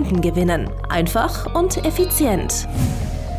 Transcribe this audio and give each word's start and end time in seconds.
Kunden 0.00 0.22
gewinnen. 0.22 0.70
Einfach 0.88 1.54
und 1.54 1.84
effizient. 1.84 2.66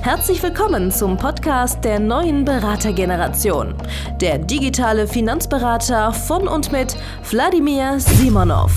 Herzlich 0.04 0.44
willkommen 0.44 0.92
zum 0.92 1.18
Podcast 1.18 1.84
der 1.84 2.00
neuen 2.00 2.46
Beratergeneration. 2.46 3.74
Der 4.22 4.38
digitale 4.38 5.08
Finanzberater 5.08 6.14
von 6.14 6.48
und 6.48 6.72
mit 6.72 6.96
Wladimir 7.32 8.00
Simonov. 8.00 8.72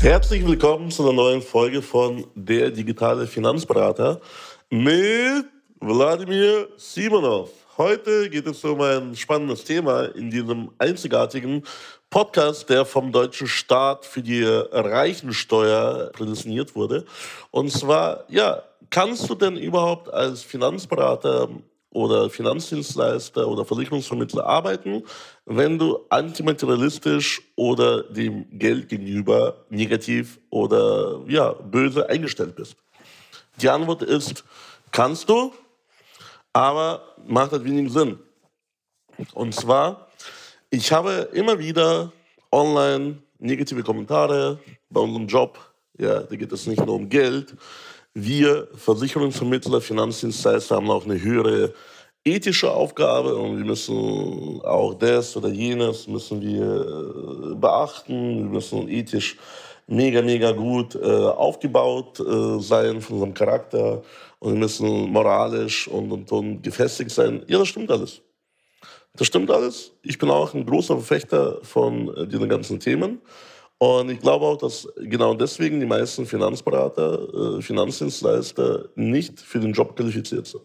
Herzlich 0.00 0.46
willkommen 0.46 0.90
zu 0.90 1.04
einer 1.04 1.14
neuen 1.14 1.40
Folge 1.40 1.80
von 1.80 2.26
Der 2.34 2.70
digitale 2.70 3.26
Finanzberater 3.26 4.20
mit 4.68 5.46
Wladimir 5.80 6.68
Simonov. 6.76 7.48
Heute 7.78 8.30
geht 8.30 8.46
es 8.46 8.64
um 8.64 8.80
ein 8.80 9.14
spannendes 9.14 9.64
Thema 9.64 10.04
in 10.04 10.30
diesem 10.30 10.70
einzigartigen 10.78 11.62
Podcast, 12.08 12.70
der 12.70 12.86
vom 12.86 13.12
deutschen 13.12 13.48
Staat 13.48 14.06
für 14.06 14.22
die 14.22 14.44
Reichensteuer 14.44 16.10
prädestiniert 16.14 16.74
wurde. 16.74 17.04
Und 17.50 17.70
zwar, 17.70 18.24
ja, 18.28 18.62
kannst 18.88 19.28
du 19.28 19.34
denn 19.34 19.58
überhaupt 19.58 20.10
als 20.10 20.42
Finanzberater 20.42 21.50
oder 21.90 22.30
Finanzdienstleister 22.30 23.46
oder 23.46 23.66
Versicherungsvermittler 23.66 24.46
arbeiten, 24.46 25.02
wenn 25.44 25.78
du 25.78 25.98
antimaterialistisch 26.08 27.42
oder 27.56 28.04
dem 28.04 28.58
Geld 28.58 28.88
gegenüber 28.88 29.66
negativ 29.68 30.40
oder 30.48 31.20
ja, 31.28 31.52
böse 31.52 32.08
eingestellt 32.08 32.56
bist? 32.56 32.76
Die 33.60 33.68
Antwort 33.68 34.02
ist, 34.02 34.44
kannst 34.92 35.28
du, 35.28 35.52
aber 36.56 37.02
macht 37.26 37.52
halt 37.52 37.64
wenig 37.64 37.92
Sinn. 37.92 38.18
Und 39.34 39.54
zwar, 39.54 40.08
ich 40.70 40.90
habe 40.90 41.28
immer 41.34 41.58
wieder 41.58 42.12
online 42.50 43.18
negative 43.38 43.82
Kommentare 43.82 44.58
bei 44.88 45.00
unserem 45.02 45.26
Job. 45.26 45.58
Ja, 45.98 46.20
da 46.20 46.34
geht 46.34 46.50
es 46.50 46.66
nicht 46.66 46.84
nur 46.84 46.94
um 46.94 47.10
Geld. 47.10 47.54
Wir 48.14 48.68
Versicherungsvermittler, 48.74 49.82
Finanzdienstleister 49.82 50.76
haben 50.76 50.90
auch 50.90 51.04
eine 51.04 51.20
höhere 51.20 51.74
ethische 52.24 52.72
Aufgabe 52.72 53.36
und 53.36 53.58
wir 53.58 53.64
müssen 53.66 54.62
auch 54.64 54.94
das 54.94 55.36
oder 55.36 55.50
jenes 55.50 56.08
müssen 56.08 56.40
wir 56.40 57.52
äh, 57.52 57.54
beachten. 57.54 58.44
Wir 58.44 58.50
müssen 58.50 58.88
ethisch 58.88 59.36
mega, 59.86 60.22
mega 60.22 60.52
gut 60.52 60.94
äh, 60.94 61.06
aufgebaut 61.06 62.18
äh, 62.18 62.60
sein 62.60 63.02
von 63.02 63.16
unserem 63.16 63.34
Charakter 63.34 64.02
und 64.46 64.52
wir 64.52 64.60
müssen 64.60 65.10
moralisch 65.10 65.88
und, 65.88 66.12
und, 66.12 66.30
und 66.30 66.62
gefestigt 66.62 67.10
sein. 67.10 67.42
Ja, 67.48 67.58
das 67.58 67.66
stimmt 67.66 67.90
alles. 67.90 68.22
Das 69.14 69.26
stimmt 69.26 69.50
alles. 69.50 69.90
Ich 70.02 70.18
bin 70.18 70.30
auch 70.30 70.54
ein 70.54 70.64
großer 70.64 70.94
Verfechter 70.94 71.58
von 71.64 72.16
äh, 72.16 72.28
diesen 72.28 72.48
ganzen 72.48 72.78
Themen. 72.78 73.20
Und 73.78 74.08
ich 74.08 74.20
glaube 74.20 74.46
auch, 74.46 74.56
dass 74.56 74.86
genau 74.98 75.34
deswegen 75.34 75.80
die 75.80 75.86
meisten 75.86 76.26
Finanzberater, 76.26 77.58
äh, 77.58 77.60
Finanzdienstleister 77.60 78.88
nicht 78.94 79.40
für 79.40 79.58
den 79.58 79.72
Job 79.72 79.96
qualifiziert 79.96 80.46
sind. 80.46 80.62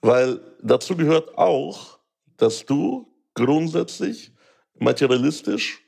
Weil 0.00 0.40
dazu 0.60 0.96
gehört 0.96 1.38
auch, 1.38 2.00
dass 2.36 2.66
du 2.66 3.06
grundsätzlich 3.34 4.32
materialistisch 4.76 5.84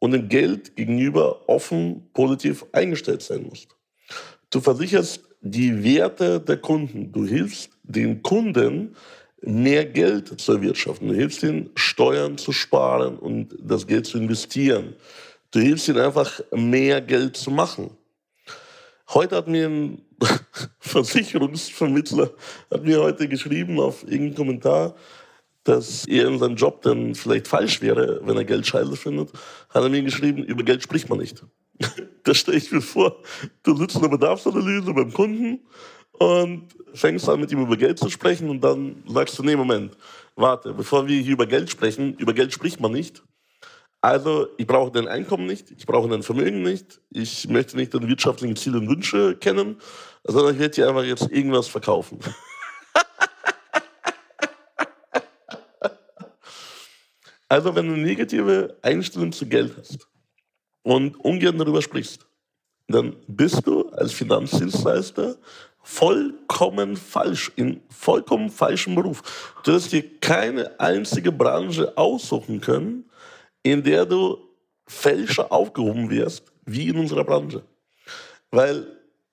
und 0.00 0.10
dem 0.10 0.28
Geld 0.28 0.74
gegenüber 0.74 1.48
offen 1.48 2.10
positiv 2.14 2.66
eingestellt 2.72 3.22
sein 3.22 3.44
musst. 3.44 3.76
Du 4.50 4.60
versicherst 4.60 5.29
die 5.40 5.82
Werte 5.82 6.40
der 6.40 6.58
Kunden. 6.58 7.12
Du 7.12 7.26
hilfst 7.26 7.70
den 7.82 8.22
Kunden, 8.22 8.94
mehr 9.42 9.86
Geld 9.86 10.40
zu 10.40 10.52
erwirtschaften. 10.52 11.08
Du 11.08 11.14
hilfst 11.14 11.42
ihnen, 11.42 11.70
Steuern 11.74 12.36
zu 12.36 12.52
sparen 12.52 13.18
und 13.18 13.56
das 13.58 13.86
Geld 13.86 14.06
zu 14.06 14.18
investieren. 14.18 14.94
Du 15.50 15.60
hilfst 15.60 15.88
ihnen 15.88 16.00
einfach, 16.00 16.40
mehr 16.52 17.00
Geld 17.00 17.36
zu 17.36 17.50
machen. 17.50 17.90
Heute 19.08 19.36
hat 19.36 19.48
mir 19.48 19.66
ein 19.66 20.02
Versicherungsvermittler 20.78 22.30
hat 22.70 22.84
mir 22.84 23.00
heute 23.00 23.26
geschrieben 23.26 23.80
auf 23.80 24.02
irgendeinen 24.02 24.34
Kommentar, 24.34 24.94
dass 25.64 26.06
er 26.06 26.28
in 26.28 26.38
seinem 26.38 26.56
Job 26.56 26.82
dann 26.82 27.14
vielleicht 27.14 27.48
falsch 27.48 27.80
wäre, 27.80 28.20
wenn 28.24 28.36
er 28.36 28.44
Geld 28.44 28.66
scheiße 28.66 28.96
findet, 28.96 29.30
hat 29.70 29.82
er 29.82 29.88
mir 29.88 30.02
geschrieben, 30.02 30.44
über 30.44 30.62
Geld 30.62 30.82
spricht 30.82 31.08
man 31.08 31.18
nicht. 31.18 31.42
da 32.24 32.34
stelle 32.34 32.58
ich 32.58 32.70
mir 32.70 32.80
vor, 32.80 33.16
du 33.62 33.76
sitzt 33.76 33.96
in 33.96 34.02
der 34.02 34.08
Bedarfsanalyse 34.08 34.92
beim 34.92 35.12
Kunden 35.12 35.60
und 36.12 36.68
fängst 36.94 37.28
an, 37.28 37.40
mit 37.40 37.50
ihm 37.52 37.62
über 37.62 37.76
Geld 37.76 37.98
zu 37.98 38.10
sprechen 38.10 38.50
und 38.50 38.62
dann 38.62 39.02
sagst 39.06 39.38
du, 39.38 39.42
nee, 39.42 39.56
Moment, 39.56 39.96
warte, 40.36 40.74
bevor 40.74 41.08
wir 41.08 41.20
hier 41.20 41.32
über 41.32 41.46
Geld 41.46 41.70
sprechen, 41.70 42.14
über 42.14 42.34
Geld 42.34 42.52
spricht 42.52 42.80
man 42.80 42.92
nicht. 42.92 43.22
Also, 44.02 44.48
ich 44.56 44.66
brauche 44.66 44.90
dein 44.90 45.08
Einkommen 45.08 45.44
nicht, 45.46 45.70
ich 45.72 45.84
brauche 45.84 46.08
dein 46.08 46.22
Vermögen 46.22 46.62
nicht, 46.62 47.02
ich 47.10 47.46
möchte 47.48 47.76
nicht 47.76 47.92
deine 47.92 48.08
wirtschaftlichen 48.08 48.56
Ziele 48.56 48.78
und 48.78 48.88
Wünsche 48.88 49.36
kennen, 49.36 49.76
sondern 50.24 50.54
ich 50.54 50.60
werde 50.60 50.74
dir 50.74 50.88
einfach 50.88 51.04
jetzt 51.04 51.30
irgendwas 51.30 51.68
verkaufen. 51.68 52.18
also, 57.48 57.74
wenn 57.74 57.88
du 57.88 57.94
eine 57.94 58.02
negative 58.02 58.78
Einstellung 58.80 59.32
zu 59.32 59.46
Geld 59.46 59.76
hast, 59.78 60.08
und 60.82 61.16
ungern 61.20 61.58
darüber 61.58 61.82
sprichst, 61.82 62.26
dann 62.88 63.16
bist 63.26 63.66
du 63.66 63.88
als 63.90 64.12
Finanzdienstleister 64.12 65.36
vollkommen 65.82 66.96
falsch, 66.96 67.52
in 67.56 67.80
vollkommen 67.88 68.50
falschem 68.50 68.94
Beruf. 68.94 69.54
Du 69.64 69.72
wirst 69.72 69.92
dir 69.92 70.18
keine 70.20 70.78
einzige 70.78 71.32
Branche 71.32 71.96
aussuchen 71.96 72.60
können, 72.60 73.04
in 73.62 73.82
der 73.82 74.06
du 74.06 74.38
fälscher 74.86 75.50
aufgehoben 75.52 76.10
wirst, 76.10 76.44
wie 76.64 76.88
in 76.88 76.98
unserer 76.98 77.24
Branche. 77.24 77.62
Weil, 78.50 78.86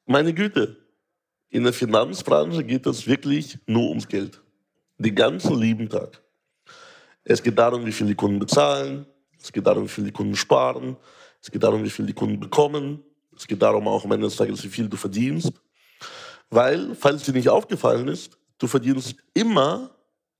meine 0.05 0.33
Güte, 0.33 0.77
in 1.49 1.63
der 1.63 1.73
Finanzbranche 1.73 2.63
geht 2.63 2.85
es 2.85 3.07
wirklich 3.07 3.57
nur 3.65 3.89
ums 3.89 4.07
Geld. 4.07 4.41
Den 4.97 5.15
ganzen 5.15 5.57
lieben 5.59 5.89
Tag. 5.89 6.21
Es 7.23 7.41
geht 7.41 7.57
darum, 7.57 7.85
wie 7.85 7.91
viel 7.91 8.07
die 8.07 8.15
Kunden 8.15 8.39
bezahlen. 8.39 9.05
Es 9.39 9.51
geht 9.51 9.65
darum, 9.65 9.83
wie 9.83 9.89
viel 9.89 10.05
die 10.05 10.11
Kunden 10.11 10.35
sparen. 10.35 10.97
Es 11.41 11.51
geht 11.51 11.63
darum, 11.63 11.83
wie 11.83 11.89
viel 11.89 12.05
die 12.05 12.13
Kunden 12.13 12.39
bekommen. 12.39 13.03
Es 13.35 13.47
geht 13.47 13.61
darum 13.61 13.87
auch 13.87 14.03
am 14.03 14.11
Ende 14.11 14.27
des 14.27 14.35
Tages, 14.35 14.63
wie 14.63 14.69
viel 14.69 14.89
du 14.89 14.97
verdienst. 14.97 15.51
Weil, 16.49 16.95
falls 16.95 17.23
dir 17.23 17.33
nicht 17.33 17.49
aufgefallen 17.49 18.07
ist, 18.07 18.37
du 18.57 18.67
verdienst 18.67 19.15
immer, 19.33 19.91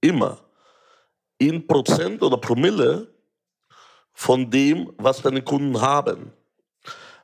immer 0.01 0.39
in 1.37 1.65
Prozent 1.67 2.21
oder 2.21 2.37
Promille 2.37 3.07
von 4.13 4.49
dem, 4.49 4.91
was 4.97 5.21
deine 5.21 5.41
Kunden 5.41 5.79
haben. 5.79 6.31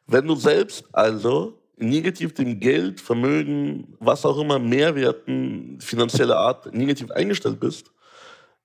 Wenn 0.06 0.28
du 0.28 0.36
selbst 0.36 0.86
also 0.92 1.60
negativ 1.78 2.34
dem 2.34 2.60
Geld, 2.60 3.02
Vermögen, 3.02 3.96
was 4.00 4.26
auch 4.26 4.38
immer, 4.38 4.60
Mehrwerten 4.60 5.80
finanzieller 5.80 6.38
Art 6.38 6.74
negativ 6.74 7.10
eingestellt 7.12 7.60
bist, 7.60 7.92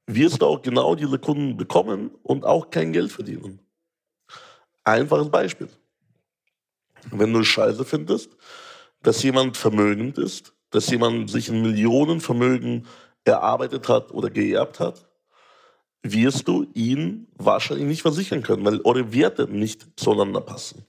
wirst 0.07 0.43
du 0.43 0.47
auch 0.47 0.63
genau 0.63 0.95
diese 0.95 1.19
Kunden 1.19 1.57
bekommen 1.57 2.11
und 2.23 2.45
auch 2.45 2.71
kein 2.71 2.93
Geld 2.93 3.13
verdienen. 3.13 3.61
Einfaches 4.89 5.29
Beispiel. 5.31 5.69
Wenn 7.11 7.31
du 7.35 7.45
Scheiße 7.45 7.85
findest, 7.85 8.31
dass 9.03 9.23
jemand 9.23 9.59
vermögend 9.59 10.17
ist, 10.17 10.55
dass 10.71 10.89
jemand 10.89 11.31
sich 11.31 11.51
ein 11.51 11.61
Millionenvermögen 11.61 12.87
erarbeitet 13.25 13.87
hat 13.91 14.13
oder 14.13 14.31
geerbt 14.31 14.81
hat, 14.81 15.07
wirst 16.03 16.49
du 16.49 16.67
ihn 16.73 17.27
wahrscheinlich 17.37 17.87
nicht 17.87 18.01
versichern 18.01 18.43
können, 18.43 18.65
weil 18.65 18.81
eure 18.81 19.13
Werte 19.13 19.47
nicht 19.47 19.87
zueinander 19.97 20.41
passen. 20.41 20.87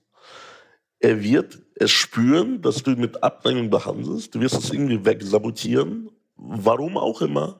Er 0.99 1.21
wird 1.21 1.59
es 1.75 1.91
spüren, 1.91 2.61
dass 2.61 2.83
du 2.83 2.91
ihn 2.91 3.01
mit 3.01 3.21
Abneigung 3.21 3.69
behandelst. 3.69 4.33
Du 4.33 4.39
wirst 4.39 4.63
es 4.63 4.71
irgendwie 4.71 5.03
wegsabotieren, 5.03 6.09
warum 6.37 6.97
auch 6.97 7.21
immer. 7.21 7.59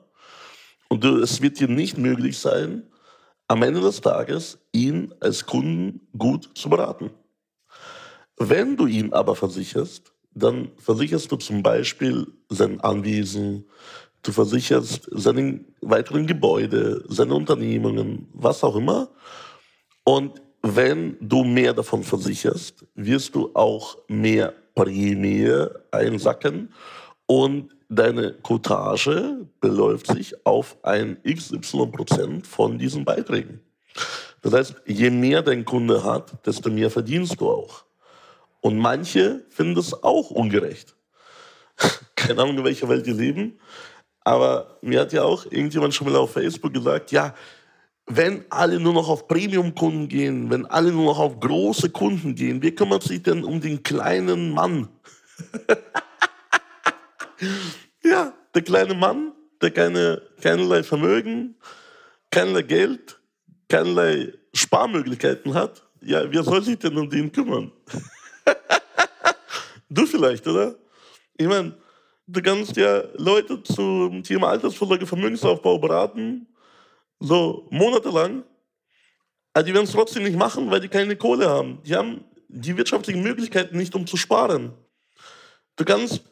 Und 0.88 1.04
es 1.04 1.42
wird 1.42 1.60
dir 1.60 1.68
nicht 1.68 1.98
möglich 1.98 2.38
sein, 2.38 2.84
am 3.50 3.64
Ende 3.64 3.82
des 3.82 4.00
Tages 4.00 4.60
ihn 4.72 5.14
als 5.20 5.46
Kunden 5.46 6.08
gut 6.18 6.50
zu 6.54 6.70
beraten. 6.70 7.10
Wenn 8.38 8.78
du 8.78 8.86
ihn 8.86 9.12
aber 9.12 9.36
versicherst, 9.36 10.14
dann 10.34 10.70
versicherst 10.78 11.32
du 11.32 11.36
zum 11.36 11.64
Beispiel 11.64 12.28
sein 12.50 12.80
Anwesen, 12.80 13.66
du 14.22 14.32
versicherst 14.32 15.10
seine 15.12 15.66
weiteren 15.82 16.28
Gebäude, 16.28 17.04
seine 17.10 17.34
Unternehmungen, 17.34 18.30
was 18.34 18.64
auch 18.64 18.76
immer. 18.76 19.10
Und 20.04 20.42
wenn 20.62 21.18
du 21.20 21.44
mehr 21.44 21.74
davon 21.74 22.04
versicherst, 22.04 22.86
wirst 22.94 23.34
du 23.34 23.50
auch 23.56 23.98
mehr 24.08 24.54
Prämie 24.76 25.66
einsacken 25.92 26.70
und 27.30 27.76
deine 27.90 28.34
Cottage 28.34 29.46
beläuft 29.62 30.08
sich 30.08 30.48
auf 30.48 30.78
ein 30.82 31.22
XY 31.24 31.86
Prozent 31.92 32.48
von 32.48 32.80
diesen 32.80 33.06
Beiträgen. 33.06 33.62
Das 34.42 34.52
heißt, 34.52 34.76
je 34.88 35.12
mehr 35.12 35.44
dein 35.44 35.64
Kunde 35.64 36.04
hat, 36.04 36.44
desto 36.48 36.72
mehr 36.72 36.90
verdienst 36.90 37.40
du 37.40 37.48
auch. 37.48 37.84
Und 38.62 38.80
manche 38.80 39.46
finden 39.52 39.76
das 39.76 40.02
auch 40.02 40.32
ungerecht. 40.32 40.96
Keine 42.16 42.42
Ahnung, 42.42 42.58
in 42.58 42.64
welcher 42.64 42.90
Welt 42.90 43.06
die 43.06 43.14
leben. 43.14 43.60
Aber 44.22 44.80
mir 44.82 45.02
hat 45.02 45.14
ja 45.14 45.22
auch 45.22 45.46
irgendjemand 45.46 45.94
schon 45.94 46.12
mal 46.12 46.18
auf 46.18 46.34
Facebook 46.34 46.74
gesagt, 46.74 47.12
ja, 47.12 47.36
wenn 48.08 48.44
alle 48.50 48.80
nur 48.80 48.94
noch 48.94 49.08
auf 49.08 49.28
Premium-Kunden 49.28 50.08
gehen, 50.08 50.50
wenn 50.50 50.66
alle 50.66 50.92
nur 50.92 51.06
noch 51.06 51.20
auf 51.20 51.40
große 51.40 51.92
Kunden 51.92 52.34
gehen, 52.34 52.64
wie 52.64 52.72
kümmert 52.72 53.04
sich 53.04 53.22
denn 53.22 53.44
um 53.44 53.62
den 53.62 53.84
kleinen 53.84 54.52
Mann? 54.52 54.88
ja, 58.04 58.34
der 58.54 58.62
kleine 58.62 58.94
Mann, 58.94 59.34
der 59.62 59.72
keine, 59.72 60.22
keinerlei 60.42 60.84
Vermögen, 60.84 61.56
keinerlei 62.32 62.64
Geld, 62.64 63.20
keinerlei 63.68 64.34
Sparmöglichkeiten 64.54 65.54
hat. 65.54 65.84
Ja, 66.02 66.32
wer 66.32 66.44
soll 66.44 66.62
sich 66.64 66.80
denn 66.80 66.98
um 66.98 67.10
den 67.10 67.32
kümmern? 67.32 67.72
du 69.90 70.06
vielleicht, 70.06 70.48
oder? 70.48 70.76
Ich 71.38 71.48
meine, 71.48 71.78
du 72.28 72.42
kannst 72.42 72.76
ja 72.78 73.04
Leute 73.16 73.62
zum 73.64 74.24
Thema 74.24 74.50
Altersvorsorge, 74.50 75.06
Vermögensaufbau 75.06 75.78
beraten, 75.78 76.48
so 77.20 77.68
monatelang. 77.70 78.44
Aber 79.54 79.64
die 79.64 79.74
werden 79.74 79.86
es 79.86 79.92
trotzdem 79.92 80.24
nicht 80.24 80.38
machen, 80.38 80.70
weil 80.72 80.80
die 80.80 80.88
keine 80.88 81.16
Kohle 81.16 81.50
haben. 81.50 81.82
Die 81.84 81.96
haben 81.96 82.24
die 82.48 82.78
wirtschaftlichen 82.78 83.22
Möglichkeiten 83.22 83.78
nicht, 83.78 83.94
um 83.96 84.08
zu 84.08 84.18
sparen. 84.18 84.74
Du 85.76 85.86
kannst 85.86 86.24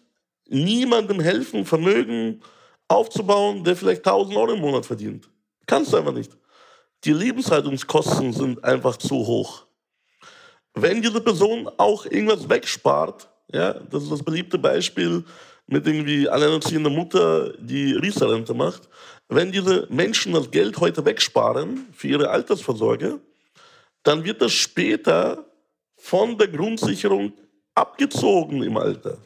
niemandem 0.49 1.19
helfen, 1.19 1.65
Vermögen 1.65 2.41
aufzubauen, 2.87 3.63
der 3.63 3.75
vielleicht 3.75 4.05
1000 4.05 4.35
Euro 4.37 4.53
im 4.53 4.61
Monat 4.61 4.85
verdient. 4.85 5.29
Kannst 5.65 5.91
du 5.91 5.97
einfach 5.97 6.13
nicht. 6.13 6.31
Die 7.03 7.13
Lebenshaltungskosten 7.13 8.33
sind 8.33 8.63
einfach 8.63 8.97
zu 8.97 9.15
hoch. 9.15 9.65
Wenn 10.73 11.01
diese 11.01 11.21
Person 11.21 11.69
auch 11.77 12.05
irgendwas 12.05 12.49
wegspart, 12.49 13.29
ja, 13.51 13.73
das 13.73 14.03
ist 14.03 14.11
das 14.11 14.23
beliebte 14.23 14.57
Beispiel 14.57 15.23
mit 15.67 15.85
irgendwie 15.85 16.29
alleinerziehender 16.29 16.89
Mutter, 16.89 17.53
die 17.59 17.93
Riester-Rente 17.93 18.53
macht, 18.53 18.87
wenn 19.29 19.51
diese 19.51 19.87
Menschen 19.89 20.33
das 20.33 20.49
Geld 20.49 20.79
heute 20.79 21.03
wegsparen 21.05 21.87
für 21.93 22.07
ihre 22.07 22.29
Altersvorsorge, 22.29 23.19
dann 24.03 24.23
wird 24.23 24.41
das 24.41 24.53
später 24.53 25.45
von 25.97 26.37
der 26.37 26.47
Grundsicherung 26.47 27.33
abgezogen 27.75 28.63
im 28.63 28.77
Alter. 28.77 29.17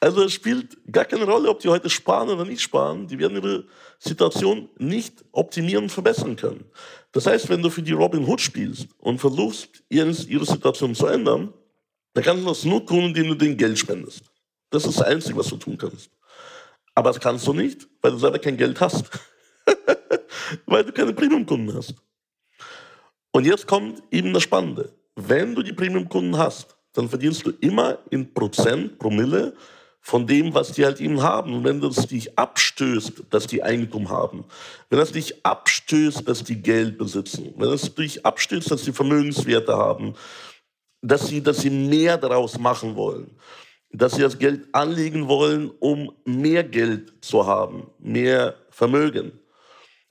Also 0.00 0.24
es 0.24 0.32
spielt 0.32 0.78
gar 0.90 1.04
keine 1.04 1.24
Rolle, 1.24 1.50
ob 1.50 1.60
die 1.60 1.68
heute 1.68 1.90
sparen 1.90 2.30
oder 2.30 2.46
nicht 2.46 2.62
sparen. 2.62 3.06
Die 3.06 3.18
werden 3.18 3.36
ihre 3.36 3.64
Situation 3.98 4.70
nicht 4.78 5.22
optimieren 5.32 5.84
und 5.84 5.90
verbessern 5.90 6.36
können. 6.36 6.64
Das 7.12 7.26
heißt, 7.26 7.50
wenn 7.50 7.62
du 7.62 7.68
für 7.68 7.82
die 7.82 7.92
Robin 7.92 8.24
Hood 8.24 8.40
spielst 8.40 8.88
und 8.98 9.18
versuchst, 9.18 9.84
ihre 9.90 10.14
Situation 10.14 10.94
zu 10.94 11.06
ändern, 11.06 11.52
dann 12.14 12.24
kannst 12.24 12.42
du 12.42 12.48
das 12.48 12.64
nur 12.64 12.84
tun, 12.84 13.04
indem 13.04 13.28
du 13.28 13.34
den 13.34 13.56
Geld 13.56 13.78
spendest. 13.78 14.22
Das 14.70 14.86
ist 14.86 14.98
das 14.98 15.06
Einzige, 15.06 15.38
was 15.38 15.48
du 15.48 15.56
tun 15.56 15.76
kannst. 15.76 16.10
Aber 16.94 17.10
das 17.10 17.20
kannst 17.20 17.46
du 17.46 17.52
nicht, 17.52 17.86
weil 18.00 18.12
du 18.12 18.18
selber 18.18 18.38
kein 18.38 18.56
Geld 18.56 18.80
hast. 18.80 19.04
weil 20.66 20.84
du 20.84 20.92
keine 20.92 21.12
Premium-Kunden 21.12 21.74
hast. 21.74 21.94
Und 23.32 23.44
jetzt 23.44 23.66
kommt 23.66 24.02
eben 24.10 24.32
das 24.32 24.42
Spannende. 24.42 24.92
Wenn 25.14 25.54
du 25.54 25.62
die 25.62 25.72
Premium-Kunden 25.72 26.36
hast, 26.36 26.76
dann 26.92 27.08
verdienst 27.08 27.46
du 27.46 27.50
immer 27.60 27.98
in 28.10 28.32
Prozent, 28.32 28.98
Promille 28.98 29.54
von 30.00 30.26
dem, 30.26 30.54
was 30.54 30.72
die 30.72 30.84
halt 30.84 31.00
eben 31.00 31.22
haben. 31.22 31.54
Und 31.54 31.64
wenn 31.64 31.80
das 31.80 32.06
dich 32.06 32.38
abstößt, 32.38 33.24
dass 33.30 33.46
die 33.46 33.62
Eigentum 33.62 34.08
haben, 34.08 34.44
wenn 34.88 34.98
das 34.98 35.12
dich 35.12 35.44
abstößt, 35.44 36.26
dass 36.28 36.42
die 36.44 36.62
Geld 36.62 36.98
besitzen, 36.98 37.54
wenn 37.56 37.68
es 37.70 37.94
dich 37.94 38.24
abstößt, 38.24 38.70
dass 38.70 38.84
sie 38.84 38.92
Vermögenswerte 38.92 39.76
haben, 39.76 40.14
dass 41.02 41.28
sie, 41.28 41.42
dass 41.42 41.60
sie 41.60 41.70
mehr 41.70 42.16
daraus 42.16 42.58
machen 42.58 42.96
wollen, 42.96 43.30
dass 43.92 44.14
sie 44.14 44.22
das 44.22 44.38
Geld 44.38 44.68
anlegen 44.72 45.28
wollen, 45.28 45.70
um 45.80 46.12
mehr 46.24 46.64
Geld 46.64 47.12
zu 47.24 47.46
haben, 47.46 47.90
mehr 47.98 48.54
Vermögen, 48.70 49.32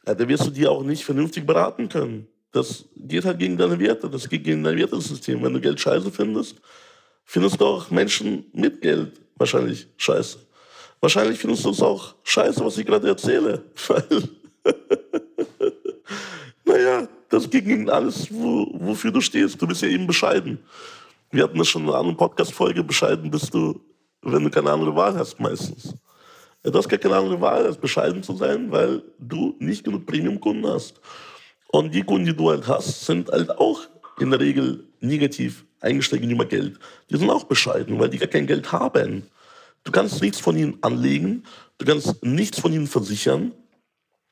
ja, 0.09 0.15
da 0.15 0.27
wirst 0.27 0.47
du 0.47 0.49
die 0.49 0.67
auch 0.67 0.83
nicht 0.83 1.03
vernünftig 1.03 1.45
beraten 1.45 1.87
können. 1.87 2.27
Das 2.51 2.85
geht 2.95 3.25
halt 3.25 3.37
gegen 3.37 3.57
deine 3.57 3.79
Werte, 3.79 4.09
das 4.09 4.27
geht 4.27 4.43
gegen 4.43 4.63
dein 4.63 4.75
Wertesystem. 4.75 5.43
Wenn 5.43 5.53
du 5.53 5.61
Geld 5.61 5.79
scheiße 5.79 6.11
findest, 6.11 6.55
findest 7.25 7.61
du 7.61 7.65
auch 7.65 7.91
Menschen 7.91 8.45
mit 8.53 8.81
Geld 8.81 9.21
wahrscheinlich 9.39 9.87
scheiße. 9.97 10.37
Wahrscheinlich 11.01 11.39
findest 11.39 11.65
du 11.65 11.71
es 11.71 11.81
auch 11.81 12.13
scheiße, 12.23 12.63
was 12.63 12.77
ich 12.77 12.85
gerade 12.85 13.07
erzähle. 13.07 13.63
Weil, 13.87 14.29
naja, 16.65 17.07
das 17.29 17.49
gegen 17.49 17.89
alles, 17.89 18.31
wo, 18.31 18.67
wofür 18.73 19.11
du 19.11 19.21
stehst. 19.21 19.61
Du 19.61 19.67
bist 19.67 19.81
ja 19.81 19.87
eben 19.87 20.05
bescheiden. 20.05 20.59
Wir 21.31 21.43
hatten 21.43 21.57
das 21.57 21.67
schon 21.67 21.83
in 21.83 21.89
einer 21.89 21.97
anderen 21.97 22.17
Podcast-Folge. 22.17 22.83
Bescheiden 22.83 23.31
bist 23.31 23.53
du, 23.53 23.79
wenn 24.21 24.43
du 24.43 24.49
keine 24.49 24.71
andere 24.71 24.95
Wahl 24.95 25.17
hast, 25.17 25.39
meistens. 25.39 25.95
Du 26.63 26.73
hast 26.73 26.89
gar 26.89 26.99
keine 26.99 27.15
andere 27.15 27.39
Wahl, 27.39 27.65
als 27.65 27.77
bescheiden 27.77 28.21
zu 28.21 28.35
sein, 28.35 28.69
weil 28.71 29.01
du 29.17 29.55
nicht 29.59 29.83
genug 29.83 30.05
Premium-Kunden 30.05 30.67
hast. 30.67 30.99
Und 31.71 31.93
die 31.93 32.03
Kunden, 32.03 32.25
die 32.25 32.35
du 32.35 32.49
halt 32.49 32.67
hast, 32.67 33.05
sind 33.05 33.29
halt 33.29 33.51
auch 33.51 33.81
in 34.21 34.31
der 34.31 34.39
Regel 34.39 34.87
negativ 34.99 35.65
eingestellt 35.81 36.21
gegenüber 36.21 36.45
Geld. 36.45 36.79
Die 37.09 37.17
sind 37.17 37.29
auch 37.29 37.45
bescheiden, 37.45 37.99
weil 37.99 38.09
die 38.09 38.17
gar 38.17 38.27
kein 38.27 38.47
Geld 38.47 38.71
haben. 38.71 39.23
Du 39.83 39.91
kannst 39.91 40.21
nichts 40.21 40.39
von 40.39 40.57
ihnen 40.57 40.77
anlegen, 40.81 41.43
du 41.77 41.85
kannst 41.85 42.23
nichts 42.23 42.59
von 42.59 42.73
ihnen 42.73 42.87
versichern. 42.87 43.53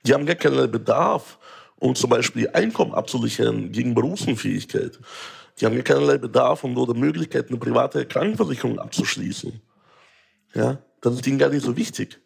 Die 0.06 0.14
haben 0.14 0.26
gar 0.26 0.36
keinen 0.36 0.70
Bedarf, 0.70 1.40
um 1.78 1.96
zum 1.96 2.10
Beispiel 2.10 2.44
ihr 2.44 2.56
Einkommen 2.56 2.94
abzusichern 2.94 3.72
gegen 3.72 3.94
Berufsunfähigkeit. 3.94 5.00
Die 5.60 5.66
haben 5.66 5.76
gar 5.76 5.84
keinerlei 5.84 6.18
Bedarf 6.18 6.64
um 6.64 6.78
oder 6.78 6.94
Möglichkeit, 6.94 7.50
eine 7.50 7.58
private 7.58 8.06
Krankenversicherung 8.06 8.80
abzuschließen. 8.80 9.60
Ja, 10.54 10.80
das 11.02 11.16
ist 11.16 11.28
ihnen 11.28 11.40
gar 11.40 11.50
nicht 11.50 11.64
so 11.66 11.76
wichtig. 11.76 12.20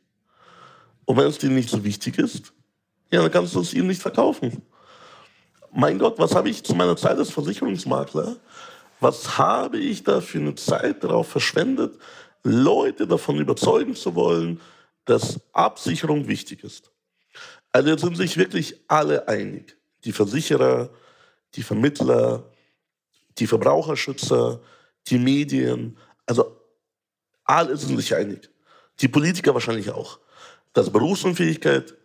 Und 1.06 1.18
wenn 1.18 1.28
es 1.28 1.38
denen 1.38 1.56
nicht 1.56 1.69
so 1.69 1.84
wichtig 1.84 2.18
ist, 2.18 2.54
ja, 3.12 3.22
dann 3.22 3.31
kannst 3.31 3.56
du 3.56 3.62
es 3.62 3.74
ihnen 3.74 3.88
nicht 3.88 4.02
verkaufen. 4.02 4.62
Mein 5.73 6.00
Gott, 6.00 6.19
was 6.19 6.35
habe 6.35 6.50
ich 6.50 6.63
zu 6.63 6.75
meiner 6.75 6.97
Zeit 6.97 7.18
als 7.18 7.29
Versicherungsmakler, 7.29 8.35
was 9.00 9.38
habe 9.38 9.77
ich 9.77 10.03
da 10.03 10.21
für 10.21 10.39
eine 10.39 10.56
Zeit 10.56 11.03
darauf 11.03 11.29
verschwendet, 11.29 11.97
Leute 12.44 13.07
davon 13.07 13.38
überzeugen 13.38 13.96
zu 13.96 14.13
wollen, 14.15 14.60
dass 15.05 15.39
Absicherung 15.53 16.27
wichtig 16.27 16.63
ist. 16.63 16.91
Also 17.72 17.89
jetzt 17.89 18.01
sind 18.01 18.17
sich 18.17 18.38
wirklich 18.38 18.81
alle 18.88 19.27
einig. 19.27 19.77
Die 20.03 20.12
Versicherer, 20.12 20.89
die 21.55 21.63
Vermittler, 21.63 22.43
die 23.38 23.48
Verbraucherschützer, 23.48 24.60
die 25.07 25.17
Medien, 25.17 25.98
also 26.25 26.57
alle 27.46 27.77
sind 27.77 27.98
sich 27.98 28.13
einig. 28.15 28.50
Die 29.00 29.07
Politiker 29.07 29.53
wahrscheinlich 29.53 29.89
auch, 29.89 30.19
dass 30.74 30.89
Berufsunfähigkeit 30.89 31.96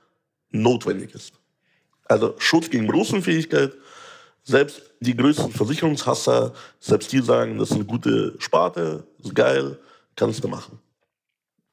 notwendig 0.50 1.14
ist. 1.14 1.34
Also 2.08 2.34
Schutz 2.38 2.70
gegen 2.70 2.86
Berufsunfähigkeit, 2.86 3.72
selbst 4.44 4.82
die 5.00 5.16
größten 5.16 5.52
Versicherungshasser, 5.52 6.52
selbst 6.78 7.12
die 7.12 7.20
sagen, 7.20 7.58
das 7.58 7.70
ist 7.70 7.76
eine 7.76 7.84
gute 7.84 8.34
Sparte, 8.38 9.06
ist 9.22 9.34
geil, 9.34 9.78
kannst 10.14 10.42
du 10.42 10.48
machen. 10.48 10.78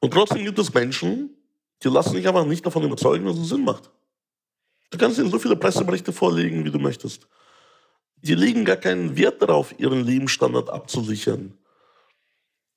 Und 0.00 0.12
trotzdem 0.12 0.44
gibt 0.44 0.58
es 0.58 0.74
Menschen, 0.74 1.30
die 1.82 1.88
lassen 1.88 2.14
sich 2.14 2.26
einfach 2.26 2.44
nicht 2.44 2.66
davon 2.66 2.82
überzeugen, 2.82 3.26
dass 3.26 3.38
es 3.38 3.48
Sinn 3.48 3.64
macht. 3.64 3.90
Du 4.90 4.98
kannst 4.98 5.18
ihnen 5.18 5.30
so 5.30 5.38
viele 5.38 5.56
Presseberichte 5.56 6.12
vorlegen, 6.12 6.64
wie 6.64 6.70
du 6.70 6.78
möchtest. 6.78 7.26
Die 8.16 8.34
legen 8.34 8.64
gar 8.64 8.76
keinen 8.76 9.16
Wert 9.16 9.40
darauf, 9.42 9.78
ihren 9.78 10.04
Lebensstandard 10.04 10.70
abzusichern. 10.70 11.56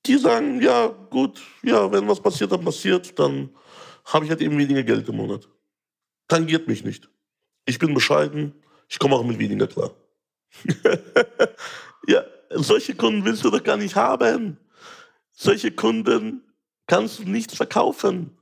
Die 0.06 0.16
sagen, 0.16 0.60
ja, 0.62 0.86
gut, 0.86 1.40
ja, 1.62 1.90
wenn 1.90 2.08
was 2.08 2.20
passiert, 2.20 2.52
dann 2.52 2.64
passiert, 2.64 3.18
dann 3.18 3.50
habe 4.04 4.24
ich 4.24 4.30
halt 4.30 4.40
eben 4.40 4.58
weniger 4.58 4.82
Geld 4.82 5.08
im 5.08 5.16
Monat. 5.16 5.48
Tangiert 6.28 6.68
mich 6.68 6.84
nicht. 6.84 7.08
Ich 7.68 7.78
bin 7.78 7.92
bescheiden, 7.92 8.54
ich 8.88 8.98
komme 8.98 9.14
auch 9.14 9.24
mit 9.24 9.38
weniger 9.38 9.66
klar. 9.66 9.90
ja, 12.08 12.24
solche 12.48 12.94
Kunden 12.94 13.26
willst 13.26 13.44
du 13.44 13.50
doch 13.50 13.62
gar 13.62 13.76
nicht 13.76 13.94
haben. 13.94 14.56
Solche 15.32 15.70
Kunden 15.70 16.40
kannst 16.86 17.18
du 17.18 17.24
nicht 17.24 17.54
verkaufen. 17.54 18.38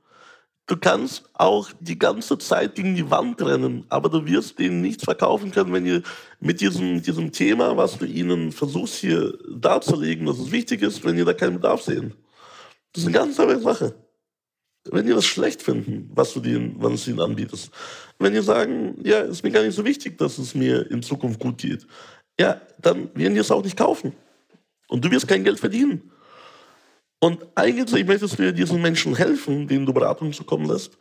Du 0.67 0.77
kannst 0.77 1.29
auch 1.35 1.71
die 1.81 1.99
ganze 1.99 2.39
Zeit 2.39 2.77
gegen 2.77 2.95
die 2.95 3.11
Wand 3.11 3.43
rennen, 3.43 3.85
aber 3.89 4.11
du 4.11 4.25
wirst 4.27 4.61
denen 4.61 4.81
nichts 4.81 5.03
verkaufen 5.03 5.51
können, 5.51 5.73
wenn 5.73 5.87
ihr 5.87 6.03
mit 6.39 6.61
diesem, 6.61 7.03
diesem 7.03 7.33
Thema, 7.33 7.77
was 7.77 7.99
du 7.99 8.05
ihnen 8.05 8.53
versuchst 8.53 8.95
hier 8.95 9.37
darzulegen, 9.51 10.27
dass 10.27 10.39
es 10.39 10.53
wichtig 10.53 10.83
ist, 10.83 11.05
wenn 11.05 11.19
ihr 11.19 11.25
da 11.25 11.33
keinen 11.33 11.55
Bedarf 11.55 11.83
sehen. 11.83 12.15
Das 12.93 13.03
ist 13.03 13.09
eine 13.09 13.19
ganz 13.19 13.41
andere 13.41 13.59
Sache. 13.59 14.06
Wenn 14.93 15.07
ihr 15.07 15.15
das 15.15 15.25
schlecht 15.25 15.63
finden, 15.63 16.11
was 16.15 16.33
du 16.33 16.41
denen, 16.41 16.77
was 16.79 17.05
du 17.05 17.11
ihnen 17.11 17.21
anbietest. 17.21 17.71
Wenn 18.19 18.35
ihr 18.35 18.43
sagen, 18.43 18.99
ja, 19.03 19.21
ist 19.21 19.43
mir 19.43 19.51
gar 19.51 19.63
nicht 19.63 19.75
so 19.75 19.85
wichtig, 19.85 20.19
dass 20.19 20.39
es 20.39 20.55
mir 20.55 20.91
in 20.91 21.03
Zukunft 21.03 21.41
gut 21.41 21.59
geht. 21.59 21.87
ja, 22.39 22.61
dann 22.81 23.11
werden 23.15 23.35
die 23.35 23.41
es 23.41 23.51
auch 23.51 23.65
nicht 23.65 23.77
kaufen. 23.77 24.13
Und 24.89 25.05
du 25.05 25.11
wirst 25.11 25.29
kein 25.29 25.45
Geld 25.45 25.59
verdienen. 25.59 26.11
Und 27.19 27.45
eigentlich 27.55 28.07
möchtest 28.07 28.39
du 28.39 28.45
ja 28.45 28.53
diesen 28.53 28.83
Menschen 28.83 29.17
helfen, 29.17 29.67
denen 29.67 29.87
du 29.87 29.93
Beratung 29.93 30.33
zukommen 30.33 30.67
lässt. 30.67 30.99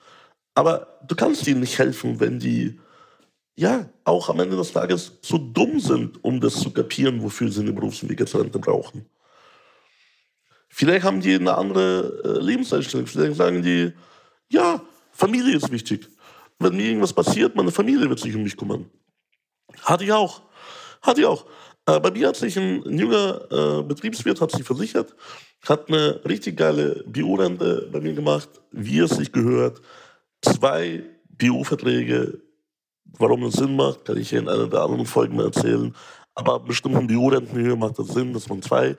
Aber 0.56 1.00
du 1.08 1.16
kannst 1.16 1.46
ihnen 1.48 1.60
nicht 1.60 1.78
helfen, 1.78 2.20
wenn 2.20 2.40
die 2.40 2.80
ja 3.58 3.90
auch 4.06 4.30
am 4.30 4.40
Ende 4.40 4.56
des 4.56 4.72
Tages 4.72 5.20
so 5.22 5.38
dumm 5.38 5.80
sind, 5.80 6.24
um 6.24 6.40
das 6.40 6.56
zu 6.56 6.72
kapieren, 6.72 7.22
wofür 7.22 7.52
sie 7.52 7.62
eine 7.62 7.74
Berufsentwicklungsrente 7.74 8.60
brauchen. 8.60 9.06
Vielleicht 10.78 11.06
haben 11.06 11.22
die 11.22 11.34
eine 11.36 11.58
andere 11.58 12.22
äh, 12.26 12.44
Lebenseinstellung. 12.44 13.08
Vielleicht 13.08 13.38
sagen 13.38 13.62
die, 13.62 13.94
ja, 14.50 14.82
Familie 15.14 15.56
ist 15.56 15.72
wichtig. 15.72 16.10
Wenn 16.60 16.76
mir 16.76 16.88
irgendwas 16.88 17.14
passiert, 17.14 17.56
meine 17.56 17.72
Familie 17.72 18.10
wird 18.10 18.20
sich 18.20 18.36
um 18.36 18.44
mich 18.44 18.58
kümmern. 18.58 18.90
Hatte 19.84 20.04
ich 20.04 20.12
auch. 20.12 20.42
Hatte 21.02 21.22
ich 21.22 21.28
auch. 21.28 21.46
Äh, 21.86 22.02
bei 22.02 22.12
mir 22.12 22.28
hat 22.28 22.36
sich 22.36 22.58
ein, 22.58 22.84
ein 22.86 23.00
junger 23.00 23.50
äh, 23.50 23.84
Betriebswirt 23.84 24.42
hat 24.42 24.52
sich 24.52 24.66
versichert, 24.66 25.16
hat 25.66 25.88
eine 25.88 26.20
richtig 26.26 26.58
geile 26.58 27.06
BU-Rente 27.08 27.88
bei 27.94 28.02
mir 28.02 28.14
gemacht, 28.14 28.50
wie 28.72 29.00
es 29.00 29.12
sich 29.12 29.32
gehört. 29.32 29.82
Zwei 30.42 31.06
BU-Verträge, 31.30 32.42
warum 33.18 33.44
es 33.44 33.54
Sinn 33.54 33.78
macht, 33.78 34.04
kann 34.04 34.18
ich 34.18 34.30
hier 34.32 34.40
in 34.40 34.50
einer 34.50 34.68
der 34.68 34.82
anderen 34.82 35.06
Folgen 35.06 35.38
mal 35.38 35.46
erzählen. 35.46 35.96
Aber 36.34 36.56
ab 36.56 36.66
bestimmten 36.66 37.08
BU-Rentenhöhe 37.08 37.78
macht 37.78 37.98
das 37.98 38.10
Sinn, 38.10 38.34
dass 38.34 38.50
man 38.50 38.62
zwei 38.62 38.98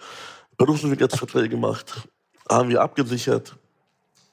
Berufsverträge 0.56 1.48
gemacht, 1.48 2.08
haben 2.48 2.68
wir 2.68 2.80
abgesichert. 2.80 3.56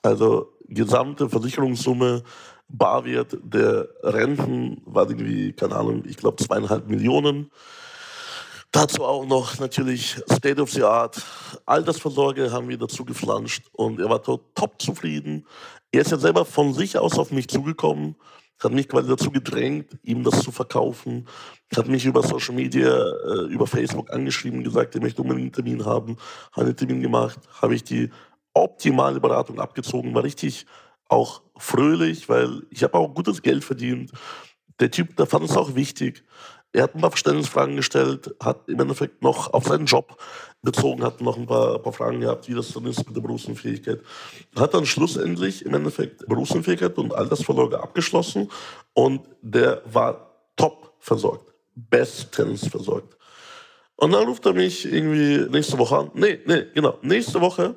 Also 0.01 0.53
gesamte 0.67 1.29
Versicherungssumme, 1.29 2.23
Barwert 2.67 3.37
der 3.43 3.87
Renten 4.01 4.81
war 4.85 5.09
irgendwie, 5.09 5.53
keine 5.53 5.75
Ahnung, 5.75 6.03
ich 6.07 6.17
glaube 6.17 6.43
zweieinhalb 6.43 6.87
Millionen. 6.87 7.51
Dazu 8.71 9.03
auch 9.03 9.25
noch 9.25 9.59
natürlich 9.59 10.17
State 10.31 10.59
of 10.59 10.71
the 10.71 10.83
Art. 10.83 11.21
Altersvorsorge 11.65 12.51
haben 12.51 12.69
wir 12.69 12.77
dazu 12.77 13.05
geflanscht 13.05 13.69
und 13.73 13.99
er 13.99 14.09
war 14.09 14.23
top 14.23 14.81
zufrieden. 14.81 15.45
Er 15.91 16.01
ist 16.01 16.11
ja 16.11 16.17
selber 16.17 16.43
von 16.43 16.73
sich 16.73 16.97
aus 16.97 17.19
auf 17.19 17.31
mich 17.31 17.47
zugekommen 17.47 18.15
hat 18.63 18.71
mich 18.71 18.87
quasi 18.87 19.09
dazu 19.09 19.31
gedrängt, 19.31 19.97
ihm 20.03 20.23
das 20.23 20.41
zu 20.41 20.51
verkaufen. 20.51 21.27
Hat 21.75 21.87
mich 21.87 22.05
über 22.05 22.23
Social 22.23 22.55
Media, 22.55 22.89
äh, 22.89 23.45
über 23.53 23.67
Facebook 23.67 24.11
angeschrieben, 24.11 24.63
gesagt, 24.63 24.95
er 24.95 25.01
möchte 25.01 25.21
unbedingt 25.21 25.57
einen 25.57 25.65
Termin 25.65 25.85
haben. 25.85 26.17
Habe 26.51 26.67
einen 26.67 26.75
Termin 26.75 27.01
gemacht, 27.01 27.39
habe 27.61 27.75
ich 27.75 27.83
die 27.83 28.09
optimale 28.53 29.19
Beratung 29.19 29.59
abgezogen, 29.59 30.13
war 30.13 30.23
richtig 30.23 30.65
auch 31.09 31.41
fröhlich, 31.57 32.29
weil 32.29 32.63
ich 32.69 32.83
habe 32.83 32.97
auch 32.97 33.13
gutes 33.13 33.41
Geld 33.41 33.63
verdient. 33.63 34.11
Der 34.79 34.91
Typ, 34.91 35.15
der 35.15 35.25
fand 35.25 35.45
es 35.45 35.57
auch 35.57 35.75
wichtig. 35.75 36.23
Er 36.75 36.83
hat 36.83 36.95
ein 36.95 37.01
paar 37.01 37.11
Verständnisfragen 37.11 37.75
gestellt, 37.75 38.33
hat 38.43 38.67
im 38.67 38.79
Endeffekt 38.79 39.21
noch 39.21 39.53
auf 39.53 39.65
seinen 39.65 39.85
Job 39.85 40.17
bezogen, 40.63 41.03
hat 41.03 41.21
noch 41.21 41.37
ein 41.37 41.45
paar, 41.45 41.75
ein 41.75 41.83
paar 41.83 41.93
Fragen 41.93 42.19
gehabt, 42.19 42.49
wie 42.49 42.55
das 42.55 42.73
dann 42.73 42.87
ist 42.87 43.05
mit 43.05 43.15
der 43.15 43.21
Berufsunfähigkeit. 43.21 44.01
Hat 44.55 44.73
dann 44.73 44.85
schlussendlich 44.87 45.63
im 45.65 45.75
Endeffekt 45.75 46.27
Berufsunfähigkeit 46.27 46.97
und 46.97 47.13
Altersvorsorge 47.13 47.79
abgeschlossen 47.79 48.49
und 48.93 49.21
der 49.43 49.83
war 49.85 50.31
top 50.55 50.95
versorgt, 50.97 51.53
bestens 51.75 52.67
versorgt. 52.67 53.17
Und 53.95 54.11
dann 54.11 54.23
ruft 54.23 54.43
er 54.47 54.53
mich 54.53 54.91
irgendwie 54.91 55.47
nächste 55.51 55.77
Woche 55.77 55.95
an. 55.95 56.11
Nee, 56.15 56.39
nee, 56.47 56.65
genau. 56.73 56.97
Nächste 57.03 57.39
Woche, 57.39 57.75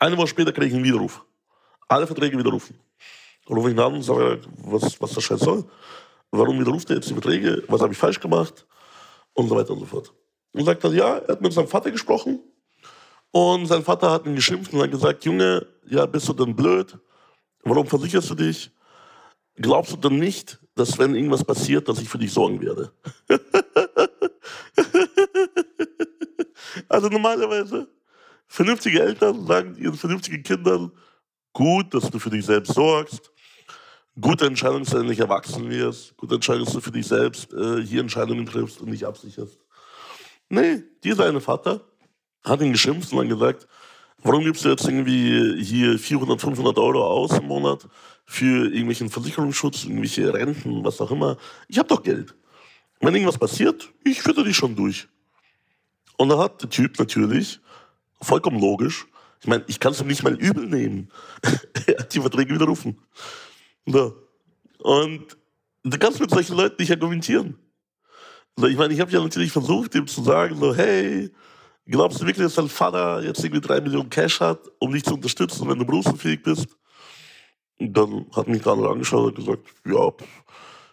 eine 0.00 0.16
Woche 0.16 0.26
später 0.26 0.50
kriege 0.50 0.66
ich 0.66 0.74
einen 0.74 0.84
Widerruf. 0.84 1.24
Alle 1.86 2.08
Verträge 2.08 2.36
widerrufen. 2.36 2.76
Rufe 3.48 3.68
ich 3.68 3.74
ihn 3.76 3.80
an 3.80 3.94
und 3.94 4.02
sage, 4.02 4.40
was, 4.64 5.00
was 5.00 5.12
der 5.12 5.20
Scheiß 5.20 5.38
soll 5.38 5.64
warum 6.30 6.58
widerruft 6.60 6.90
er 6.90 6.96
jetzt 6.96 7.08
die 7.08 7.14
Verträge, 7.14 7.62
was 7.68 7.80
habe 7.80 7.92
ich 7.92 7.98
falsch 7.98 8.20
gemacht 8.20 8.66
und 9.34 9.48
so 9.48 9.56
weiter 9.56 9.72
und 9.72 9.80
so 9.80 9.86
fort. 9.86 10.12
Und 10.52 10.64
sagt 10.64 10.84
dann, 10.84 10.94
ja, 10.94 11.18
er 11.18 11.28
hat 11.28 11.40
mit 11.40 11.52
seinem 11.52 11.68
Vater 11.68 11.90
gesprochen 11.90 12.40
und 13.30 13.66
sein 13.66 13.82
Vater 13.82 14.10
hat 14.10 14.26
ihn 14.26 14.34
geschimpft 14.34 14.72
und 14.72 14.80
hat 14.80 14.90
gesagt, 14.90 15.24
Junge, 15.24 15.66
ja, 15.86 16.06
bist 16.06 16.28
du 16.28 16.32
denn 16.32 16.56
blöd? 16.56 16.98
Warum 17.62 17.86
versicherst 17.86 18.30
du 18.30 18.34
dich? 18.34 18.70
Glaubst 19.56 19.92
du 19.92 19.96
denn 19.96 20.18
nicht, 20.18 20.58
dass 20.74 20.98
wenn 20.98 21.14
irgendwas 21.14 21.44
passiert, 21.44 21.88
dass 21.88 22.00
ich 22.00 22.08
für 22.08 22.18
dich 22.18 22.32
sorgen 22.32 22.60
werde? 22.60 22.92
also 26.88 27.08
normalerweise, 27.08 27.88
vernünftige 28.46 29.00
Eltern 29.02 29.46
sagen 29.46 29.76
ihren 29.76 29.94
vernünftigen 29.94 30.42
Kindern, 30.42 30.92
gut, 31.52 31.92
dass 31.94 32.10
du 32.10 32.18
für 32.18 32.30
dich 32.30 32.44
selbst 32.44 32.74
sorgst, 32.74 33.32
gute 34.20 34.46
Entscheidung, 34.46 34.80
dass 34.80 34.90
du 34.90 34.98
endlich 34.98 35.20
erwachsen 35.20 35.68
wirst, 35.70 36.16
gute 36.16 36.36
Entscheidung, 36.36 36.64
dass 36.64 36.74
du 36.74 36.80
für 36.80 36.90
dich 36.90 37.06
selbst 37.06 37.52
äh, 37.52 37.82
hier 37.82 38.00
Entscheidungen 38.00 38.46
triffst 38.46 38.80
und 38.80 38.90
nicht 38.90 39.04
absicherst. 39.04 39.58
Nee, 40.48 40.82
dieser 41.02 41.26
eine 41.26 41.40
Vater 41.40 41.80
hat 42.44 42.60
ihn 42.60 42.72
geschimpft 42.72 43.12
und 43.12 43.18
dann 43.18 43.28
gesagt, 43.28 43.66
warum 44.22 44.44
gibst 44.44 44.64
du 44.64 44.68
jetzt 44.68 44.84
irgendwie 44.84 45.62
hier 45.62 45.98
400, 45.98 46.40
500 46.40 46.78
Euro 46.78 47.04
aus 47.04 47.36
im 47.38 47.46
Monat 47.46 47.86
für 48.24 48.66
irgendwelchen 48.66 49.10
Versicherungsschutz, 49.10 49.84
irgendwelche 49.84 50.32
Renten, 50.32 50.84
was 50.84 51.00
auch 51.00 51.10
immer. 51.10 51.36
Ich 51.68 51.78
habe 51.78 51.88
doch 51.88 52.02
Geld. 52.02 52.34
Wenn 53.00 53.14
irgendwas 53.14 53.38
passiert, 53.38 53.92
ich 54.04 54.22
führe 54.22 54.44
dich 54.44 54.56
schon 54.56 54.74
durch. 54.74 55.08
Und 56.16 56.28
dann 56.30 56.38
hat 56.38 56.62
der 56.62 56.70
Typ 56.70 56.98
natürlich, 56.98 57.60
vollkommen 58.22 58.60
logisch, 58.60 59.06
ich 59.40 59.48
meine, 59.48 59.64
ich 59.66 59.78
kann 59.78 59.92
es 59.92 60.00
ihm 60.00 60.06
nicht 60.06 60.22
mal 60.22 60.34
übel 60.34 60.66
nehmen. 60.66 61.10
er 61.86 61.98
hat 61.98 62.14
die 62.14 62.20
Verträge 62.20 62.54
widerrufen. 62.54 62.98
So. 63.86 64.14
Und 64.78 65.36
du 65.84 65.98
kannst 65.98 66.20
mit 66.20 66.30
solchen 66.30 66.56
Leuten 66.56 66.76
nicht 66.78 66.90
argumentieren. 66.90 67.56
So, 68.56 68.66
ich 68.66 68.76
meine, 68.76 68.92
ich 68.92 69.00
habe 69.00 69.10
ja 69.10 69.20
natürlich 69.20 69.52
versucht, 69.52 69.94
ihm 69.94 70.06
zu 70.06 70.22
sagen, 70.22 70.56
so, 70.58 70.74
hey, 70.74 71.30
glaubst 71.86 72.20
du 72.20 72.26
wirklich, 72.26 72.46
dass 72.46 72.54
dein 72.54 72.68
Vater 72.68 73.22
jetzt 73.22 73.42
irgendwie 73.44 73.60
drei 73.60 73.80
Millionen 73.80 74.10
Cash 74.10 74.40
hat, 74.40 74.60
um 74.78 74.92
dich 74.92 75.04
zu 75.04 75.14
unterstützen, 75.14 75.68
wenn 75.68 75.78
du 75.78 75.84
berufsunfähig 75.84 76.42
bist? 76.42 76.66
Und 77.78 77.92
dann 77.92 78.26
hat 78.34 78.48
mich 78.48 78.62
der 78.62 78.72
andere 78.72 78.90
angeschaut 78.90 79.36
und 79.38 79.44
gesagt, 79.44 79.68
ja, 79.84 80.10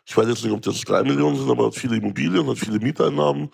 ich 0.06 0.18
weiß 0.18 0.28
jetzt 0.28 0.44
nicht, 0.44 0.54
ob 0.54 0.62
das 0.62 0.82
drei 0.82 1.04
Millionen 1.04 1.38
sind, 1.38 1.50
aber 1.50 1.64
er 1.64 1.68
hat 1.68 1.76
viele 1.76 1.96
Immobilien, 1.96 2.48
hat 2.48 2.58
viele 2.58 2.80
Mieteinnahmen. 2.80 3.50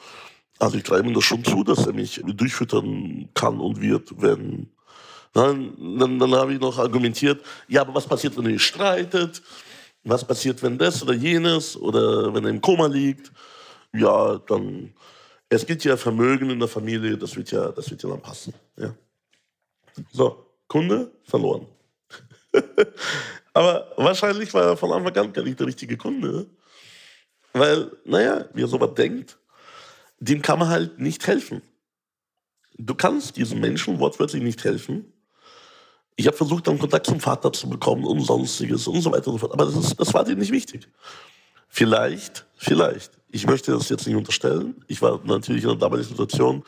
Also 0.57 0.77
ich 0.77 0.83
treibe 0.83 1.07
ihm 1.07 1.13
das 1.13 1.23
schon 1.23 1.43
zu, 1.43 1.63
dass 1.63 1.85
er 1.85 1.93
mich 1.93 2.21
durchfüttern 2.25 3.29
kann 3.35 3.59
und 3.59 3.79
wird, 3.79 4.19
wenn 4.21 4.69
dann, 5.33 5.75
dann, 5.99 6.19
dann 6.19 6.33
habe 6.33 6.53
ich 6.53 6.59
noch 6.59 6.77
argumentiert, 6.77 7.43
ja, 7.67 7.81
aber 7.81 7.93
was 7.95 8.07
passiert, 8.07 8.35
wenn 8.37 8.49
ihr 8.49 8.59
streitet? 8.59 9.41
Was 10.03 10.25
passiert, 10.25 10.63
wenn 10.63 10.77
das 10.77 11.03
oder 11.03 11.13
jenes 11.13 11.75
oder 11.77 12.33
wenn 12.33 12.43
er 12.45 12.49
im 12.49 12.61
Koma 12.61 12.87
liegt? 12.87 13.31
Ja, 13.93 14.37
dann, 14.47 14.93
es 15.49 15.65
gibt 15.65 15.83
ja 15.83 15.97
Vermögen 15.97 16.49
in 16.49 16.59
der 16.59 16.67
Familie, 16.67 17.17
das 17.17 17.35
wird 17.35 17.51
ja, 17.51 17.71
das 17.71 17.89
wird 17.89 18.01
ja 18.01 18.09
dann 18.09 18.21
passen. 18.21 18.53
Ja. 18.77 18.95
So, 20.11 20.45
Kunde 20.67 21.11
verloren. 21.23 21.67
aber 23.53 23.91
wahrscheinlich 23.97 24.53
war 24.53 24.63
er 24.63 24.77
von 24.77 24.91
Anfang 24.91 25.25
an 25.25 25.33
gar 25.33 25.43
nicht 25.43 25.59
der 25.59 25.67
richtige 25.67 25.97
Kunde. 25.97 26.47
Weil, 27.53 27.91
naja, 28.05 28.45
wer 28.53 28.67
sowas 28.67 28.93
denkt, 28.93 29.37
dem 30.19 30.41
kann 30.41 30.59
man 30.59 30.69
halt 30.69 30.99
nicht 30.99 31.25
helfen. 31.27 31.61
Du 32.77 32.95
kannst 32.95 33.37
diesem 33.37 33.59
Menschen 33.59 33.99
wortwörtlich 33.99 34.41
nicht 34.41 34.63
helfen, 34.63 35.11
ich 36.19 36.27
habe 36.27 36.35
versucht, 36.35 36.67
dann 36.67 36.77
Kontakt 36.77 37.05
zum 37.05 37.21
Vater 37.21 37.53
zu 37.53 37.69
bekommen 37.69 38.03
und 38.03 38.19
sonstiges 38.19 38.87
und 38.87 38.99
so 38.99 39.09
weiter 39.09 39.27
und 39.27 39.35
so 39.35 39.37
fort. 39.37 39.53
Aber 39.53 39.63
das, 39.63 39.75
ist, 39.75 39.97
das 39.97 40.13
war 40.13 40.25
dir 40.25 40.35
nicht 40.35 40.51
wichtig. 40.51 40.89
Vielleicht, 41.69 42.45
vielleicht, 42.57 43.11
ich 43.31 43.47
möchte 43.47 43.71
das 43.71 43.87
jetzt 43.87 44.05
nicht 44.05 44.17
unterstellen. 44.17 44.83
Ich 44.87 45.01
war 45.01 45.21
natürlich 45.23 45.63
in 45.63 45.69
der 45.69 45.77
damaligen 45.77 46.09
Situation, 46.09 46.63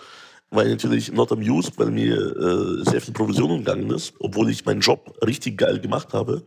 ich 0.51 0.57
natürlich 0.57 1.11
not 1.11 1.33
amused, 1.33 1.77
weil 1.77 1.91
mir 1.91 2.15
äh, 2.15 2.89
sehr 2.89 3.01
viel 3.01 3.13
Provision 3.13 3.51
umgegangen 3.51 3.89
ist, 3.91 4.13
obwohl 4.19 4.49
ich 4.49 4.63
meinen 4.63 4.79
Job 4.79 5.17
richtig 5.25 5.57
geil 5.57 5.81
gemacht 5.81 6.13
habe. 6.13 6.43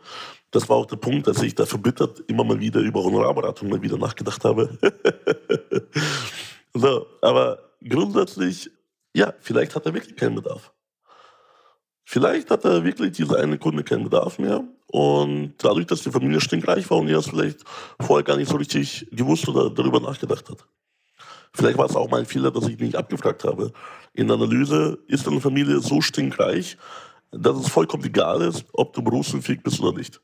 Das 0.51 0.67
war 0.71 0.79
auch 0.79 0.87
der 0.87 0.97
Punkt, 0.97 1.27
dass 1.27 1.43
ich 1.43 1.55
da 1.55 1.67
verbittert 1.67 2.23
immer 2.29 2.45
mal 2.45 2.59
wieder 2.59 2.81
über 2.81 3.05
Honorarberatung 3.05 3.69
mal 3.69 3.83
wieder 3.83 3.99
nachgedacht 3.99 4.43
habe. 4.45 4.79
so, 6.73 7.07
aber 7.21 7.59
grundsätzlich, 7.87 8.71
ja, 9.15 9.35
vielleicht 9.41 9.75
hat 9.75 9.85
er 9.85 9.93
wirklich 9.93 10.17
keinen 10.17 10.37
Bedarf. 10.37 10.73
Vielleicht 12.05 12.51
hat 12.51 12.65
er 12.65 12.85
wirklich 12.85 13.13
dieser 13.13 13.39
eine 13.39 13.59
Kunde 13.59 13.83
keinen 13.83 14.05
Bedarf 14.05 14.39
mehr. 14.39 14.63
Und 14.87 15.55
dadurch, 15.59 15.87
dass 15.87 16.03
die 16.03 16.11
Familie 16.11 16.41
stinkreich 16.41 16.89
war 16.91 16.99
und 16.99 17.09
er 17.09 17.19
es 17.19 17.29
vielleicht 17.29 17.65
vorher 18.01 18.23
gar 18.23 18.37
nicht 18.37 18.51
so 18.51 18.57
richtig 18.57 19.07
gewusst 19.11 19.49
oder 19.49 19.71
darüber 19.71 19.99
nachgedacht 19.99 20.49
hat. 20.49 20.65
Vielleicht 21.53 21.79
war 21.79 21.87
es 21.87 21.97
auch 21.97 22.11
mein 22.11 22.27
Fehler, 22.27 22.51
dass 22.51 22.69
ich 22.69 22.79
nicht 22.79 22.95
abgefragt 22.95 23.45
habe. 23.45 23.73
In 24.13 24.29
der 24.29 24.37
Analyse 24.37 24.99
ist 25.07 25.27
eine 25.27 25.41
Familie 25.41 25.81
so 25.81 26.01
stinkreich, 26.01 26.77
dass 27.31 27.57
es 27.59 27.69
vollkommen 27.69 28.05
egal 28.05 28.43
ist, 28.43 28.65
ob 28.73 28.93
du 28.93 29.03
berufsunfähig 29.03 29.63
bist 29.63 29.81
oder 29.81 29.97
nicht. 29.97 30.21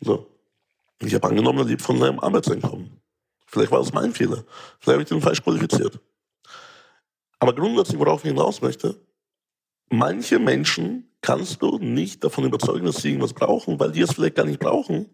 So. 0.00 0.26
Ich 1.00 1.14
habe 1.14 1.28
angenommen, 1.28 1.58
er 1.58 1.64
lebt 1.64 1.82
von 1.82 1.98
seinem 1.98 2.18
Arbeitseinkommen. 2.20 3.00
Vielleicht 3.46 3.70
war 3.70 3.80
das 3.80 3.92
mein 3.92 4.12
Fehler. 4.12 4.44
Vielleicht 4.80 4.94
habe 4.94 5.02
ich 5.02 5.08
den 5.08 5.20
falsch 5.20 5.42
qualifiziert. 5.42 6.00
Aber 7.38 7.54
grundsätzlich, 7.54 7.98
worauf 7.98 8.24
ich 8.24 8.30
hinaus 8.30 8.60
möchte, 8.62 8.96
manche 9.96 10.38
Menschen 10.38 11.10
kannst 11.20 11.62
du 11.62 11.78
nicht 11.78 12.22
davon 12.22 12.44
überzeugen, 12.44 12.86
dass 12.86 12.96
sie 12.96 13.08
irgendwas 13.08 13.32
brauchen, 13.32 13.80
weil 13.80 13.92
die 13.92 14.02
es 14.02 14.12
vielleicht 14.12 14.36
gar 14.36 14.44
nicht 14.46 14.60
brauchen. 14.60 15.08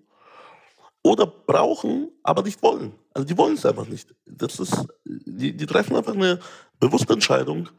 oder 1.02 1.26
brauchen, 1.26 2.10
aber 2.22 2.42
nicht 2.42 2.62
wollen. 2.62 2.92
Also 3.14 3.26
die 3.26 3.38
wollen 3.38 3.54
es 3.54 3.64
einfach 3.64 3.86
nicht. 3.86 4.14
Das 4.26 4.60
ist, 4.60 4.86
die, 5.04 5.56
die 5.56 5.66
treffen 5.66 5.96
einfach 5.96 6.14
eine 6.14 6.40
bewusste 6.78 7.14
Entscheidung, 7.14 7.70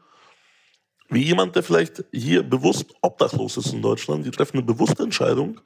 wie 1.08 1.22
jemand, 1.22 1.54
der 1.54 1.62
vielleicht 1.62 2.04
hier 2.12 2.42
bewusst 2.42 2.94
obdachlos 3.02 3.56
ist 3.58 3.72
in 3.72 3.82
Deutschland, 3.82 4.26
die 4.26 4.30
treffen 4.30 4.56
eine 4.56 4.66
bewusste 4.66 5.02
Entscheidung, 5.02 5.60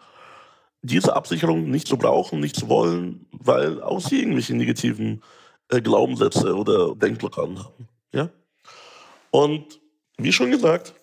diese 0.82 1.14
Absicherung 1.16 1.70
nicht 1.70 1.86
zu 1.86 1.96
brauchen, 1.96 2.40
nicht 2.40 2.56
zu 2.56 2.68
wollen, 2.68 3.26
weil 3.30 3.80
auch 3.80 4.00
sie 4.00 4.20
irgendwelche 4.20 4.54
negativen 4.54 5.22
äh, 5.68 5.80
Glaubenssätze 5.80 6.54
oder 6.54 6.94
Denkblockaden 6.94 7.58
haben. 7.58 7.88
Ja? 8.12 8.28
Und 9.30 9.80
wie 10.18 10.32
schon 10.32 10.50
gesagt, 10.50 10.94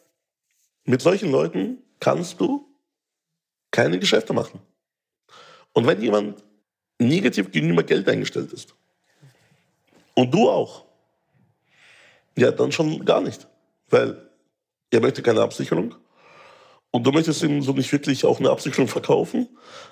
mit 0.85 1.01
solchen 1.01 1.31
Leuten 1.31 1.77
kannst 1.99 2.39
du 2.39 2.67
keine 3.71 3.99
Geschäfte 3.99 4.33
machen. 4.33 4.59
Und 5.73 5.87
wenn 5.87 6.01
jemand 6.01 6.43
negativ 6.99 7.51
gegenüber 7.51 7.83
Geld 7.83 8.07
eingestellt 8.07 8.53
ist, 8.53 8.75
und 10.15 10.33
du 10.33 10.49
auch, 10.49 10.85
ja, 12.37 12.51
dann 12.51 12.71
schon 12.71 13.03
gar 13.05 13.21
nicht. 13.21 13.47
Weil 13.89 14.29
er 14.91 15.01
möchte 15.01 15.21
keine 15.21 15.41
Absicherung. 15.41 15.95
Und 16.91 17.05
du 17.05 17.11
möchtest 17.11 17.41
ihm 17.41 17.61
so 17.61 17.73
nicht 17.73 17.91
wirklich 17.91 18.23
auch 18.25 18.39
eine 18.39 18.51
Absicherung 18.51 18.87
verkaufen. 18.87 19.49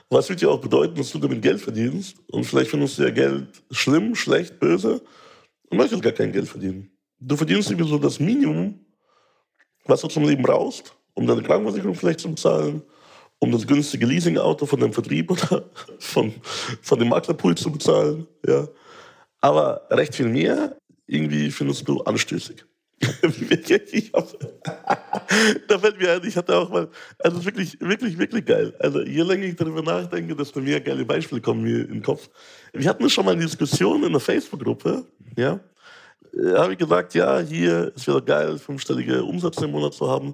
Was 0.09 0.29
wird 0.29 0.41
ja 0.41 0.49
auch 0.49 0.61
bedeuten, 0.61 0.95
dass 0.95 1.11
du 1.11 1.17
damit 1.17 1.41
Geld 1.41 1.59
verdienst. 1.59 2.17
Und 2.27 2.43
vielleicht 2.43 2.69
findest 2.69 2.99
du 2.99 3.03
ja 3.03 3.09
Geld 3.09 3.63
schlimm, 3.71 4.13
schlecht, 4.15 4.59
böse 4.59 5.01
und 5.69 5.77
möchtest 5.77 6.03
gar 6.03 6.11
kein 6.11 6.31
Geld 6.31 6.47
verdienen. 6.47 6.91
Du 7.19 7.35
verdienst 7.35 7.69
irgendwie 7.69 7.89
so 7.89 7.97
das 7.97 8.19
Minimum, 8.19 8.79
was 9.85 10.01
du 10.01 10.07
zum 10.07 10.25
Leben 10.25 10.43
brauchst, 10.43 10.95
um 11.13 11.27
deine 11.27 11.41
Krankenversicherung 11.41 11.95
vielleicht 11.95 12.19
zu 12.19 12.29
bezahlen, 12.29 12.81
um 13.39 13.51
das 13.51 13.65
günstige 13.65 14.05
Leasingauto 14.05 14.65
von 14.65 14.79
dem 14.79 14.93
Vertrieb 14.93 15.31
oder 15.31 15.65
von, 15.99 16.33
von 16.81 16.99
dem 16.99 17.09
Maklerpool 17.09 17.55
zu 17.55 17.71
bezahlen. 17.71 18.27
Ja. 18.45 18.67
Aber 19.41 19.87
recht 19.89 20.15
viel 20.15 20.27
mehr 20.27 20.77
irgendwie 21.07 21.51
findest 21.51 21.87
du 21.87 22.01
anstößig. 22.01 22.63
hab, 24.13 24.27
da 25.67 25.79
fällt 25.79 25.99
mir 25.99 26.13
ein, 26.13 26.23
ich 26.23 26.37
hatte 26.37 26.55
auch 26.55 26.69
mal, 26.69 26.87
also 27.19 27.43
wirklich, 27.43 27.79
wirklich, 27.79 28.17
wirklich 28.17 28.45
geil. 28.45 28.73
Also 28.79 29.01
je 29.01 29.23
länger 29.23 29.45
ich 29.45 29.55
darüber 29.55 29.81
nachdenke, 29.81 30.35
desto 30.35 30.61
mehr 30.61 30.79
geile 30.79 31.03
Beispiele 31.03 31.41
kommen 31.41 31.63
mir 31.63 31.79
in 31.79 31.95
den 31.95 32.03
Kopf. 32.03 32.29
Wir 32.73 32.87
hatten 32.87 33.09
schon 33.09 33.25
mal 33.25 33.31
eine 33.31 33.41
Diskussion 33.41 34.03
in 34.03 34.09
einer 34.09 34.19
Facebook-Gruppe, 34.19 35.05
ja. 35.35 35.59
Da 36.33 36.63
habe 36.63 36.73
ich 36.73 36.79
gesagt, 36.79 37.13
ja, 37.13 37.39
hier 37.39 37.93
ist 37.95 38.07
wieder 38.07 38.21
geil, 38.21 38.57
fünfstellige 38.57 39.23
Umsätze 39.23 39.65
im 39.65 39.71
Monat 39.71 39.93
zu 39.93 40.09
haben. 40.09 40.33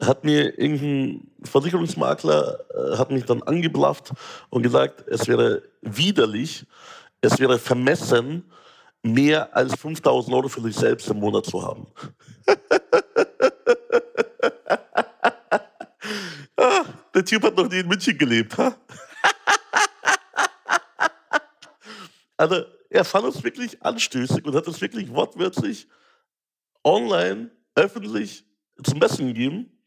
Hat 0.00 0.24
mir 0.24 0.58
irgendein 0.58 1.26
Versicherungsmakler, 1.44 2.58
äh, 2.74 2.96
hat 2.98 3.10
mich 3.10 3.24
dann 3.24 3.42
angeblafft 3.42 4.12
und 4.50 4.62
gesagt, 4.62 5.04
es 5.08 5.26
wäre 5.28 5.62
widerlich, 5.80 6.66
es 7.22 7.38
wäre 7.38 7.58
vermessen, 7.58 8.44
mehr 9.02 9.56
als 9.56 9.74
5000 9.76 10.34
Euro 10.34 10.48
für 10.48 10.60
sich 10.60 10.76
selbst 10.76 11.08
im 11.08 11.18
Monat 11.18 11.46
zu 11.46 11.62
haben. 11.62 11.86
ah, 16.56 16.84
der 17.14 17.24
Typ 17.24 17.44
hat 17.44 17.56
noch 17.56 17.68
nie 17.68 17.78
in 17.80 17.88
München 17.88 18.18
gelebt. 18.18 18.58
Ha? 18.58 18.74
also, 22.36 22.64
er 22.92 23.04
fand 23.04 23.26
es 23.26 23.42
wirklich 23.42 23.82
anstößig 23.82 24.44
und 24.44 24.54
hat 24.54 24.68
es 24.68 24.80
wirklich 24.80 25.08
wortwörtlich 25.12 25.88
online, 26.84 27.50
öffentlich 27.74 28.44
zum 28.82 28.98
Besten 28.98 29.28
gegeben, 29.28 29.82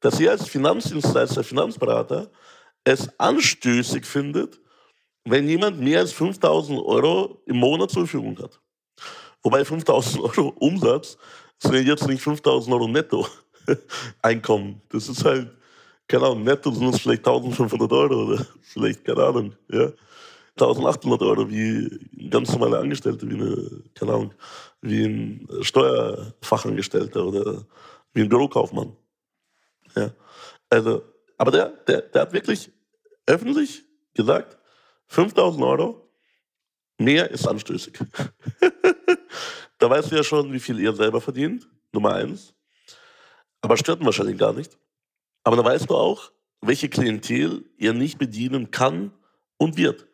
dass 0.00 0.20
er 0.20 0.32
als 0.32 0.46
Finanzdienstleister, 0.46 1.42
Finanzberater 1.42 2.30
es 2.84 3.08
anstößig 3.18 4.04
findet, 4.04 4.60
wenn 5.24 5.48
jemand 5.48 5.80
mehr 5.80 6.00
als 6.00 6.12
5000 6.12 6.78
Euro 6.80 7.42
im 7.46 7.56
Monat 7.56 7.90
zur 7.90 8.06
Verfügung 8.06 8.38
hat. 8.38 8.60
Wobei 9.42 9.64
5000 9.64 10.22
Euro 10.38 10.48
Umsatz 10.58 11.16
sind 11.58 11.86
jetzt 11.86 12.06
nicht 12.06 12.22
5000 12.22 12.74
Euro 12.74 12.88
netto 12.88 13.26
Einkommen. 14.22 14.82
Das 14.90 15.08
ist 15.08 15.24
halt, 15.24 15.50
keine 16.06 16.26
Ahnung, 16.26 16.44
netto 16.44 16.70
sind 16.72 16.94
es 16.94 17.00
vielleicht 17.00 17.26
1500 17.26 17.90
Euro 17.90 18.24
oder 18.24 18.46
vielleicht, 18.60 19.02
keine 19.02 19.24
Ahnung, 19.24 19.56
ja. 19.70 19.90
1800 20.56 21.22
Euro 21.22 21.50
wie 21.50 21.86
ein 22.16 22.30
ganz 22.30 22.52
normaler 22.52 22.78
Angestellter, 22.78 23.28
wie 23.28 23.34
eine, 23.34 23.82
keine 23.94 24.12
Ahnung, 24.12 24.34
wie 24.80 25.04
ein 25.04 25.48
Steuerfachangestellter 25.62 27.24
oder 27.24 27.66
wie 28.12 28.22
ein 28.22 28.28
Bürokaufmann. 28.28 28.96
Ja. 29.96 30.12
Also, 30.70 31.02
aber 31.38 31.50
der, 31.50 31.68
der, 31.88 32.02
der 32.02 32.22
hat 32.22 32.32
wirklich 32.32 32.70
öffentlich 33.26 33.84
gesagt, 34.14 34.56
5000 35.08 35.64
Euro, 35.64 36.08
mehr 36.98 37.30
ist 37.30 37.46
anstößig. 37.46 37.98
da 39.78 39.90
weißt 39.90 40.12
du 40.12 40.16
ja 40.16 40.24
schon, 40.24 40.52
wie 40.52 40.60
viel 40.60 40.78
ihr 40.78 40.94
selber 40.94 41.20
verdient, 41.20 41.68
Nummer 41.92 42.14
eins. 42.14 42.54
Aber 43.60 43.76
stört 43.76 44.00
ihn 44.00 44.06
wahrscheinlich 44.06 44.38
gar 44.38 44.52
nicht. 44.52 44.78
Aber 45.42 45.56
da 45.56 45.64
weißt 45.64 45.90
du 45.90 45.96
auch, 45.96 46.30
welche 46.60 46.88
Klientel 46.88 47.64
ihr 47.76 47.92
nicht 47.92 48.18
bedienen 48.18 48.70
kann 48.70 49.12
und 49.56 49.76
wird. 49.76 50.06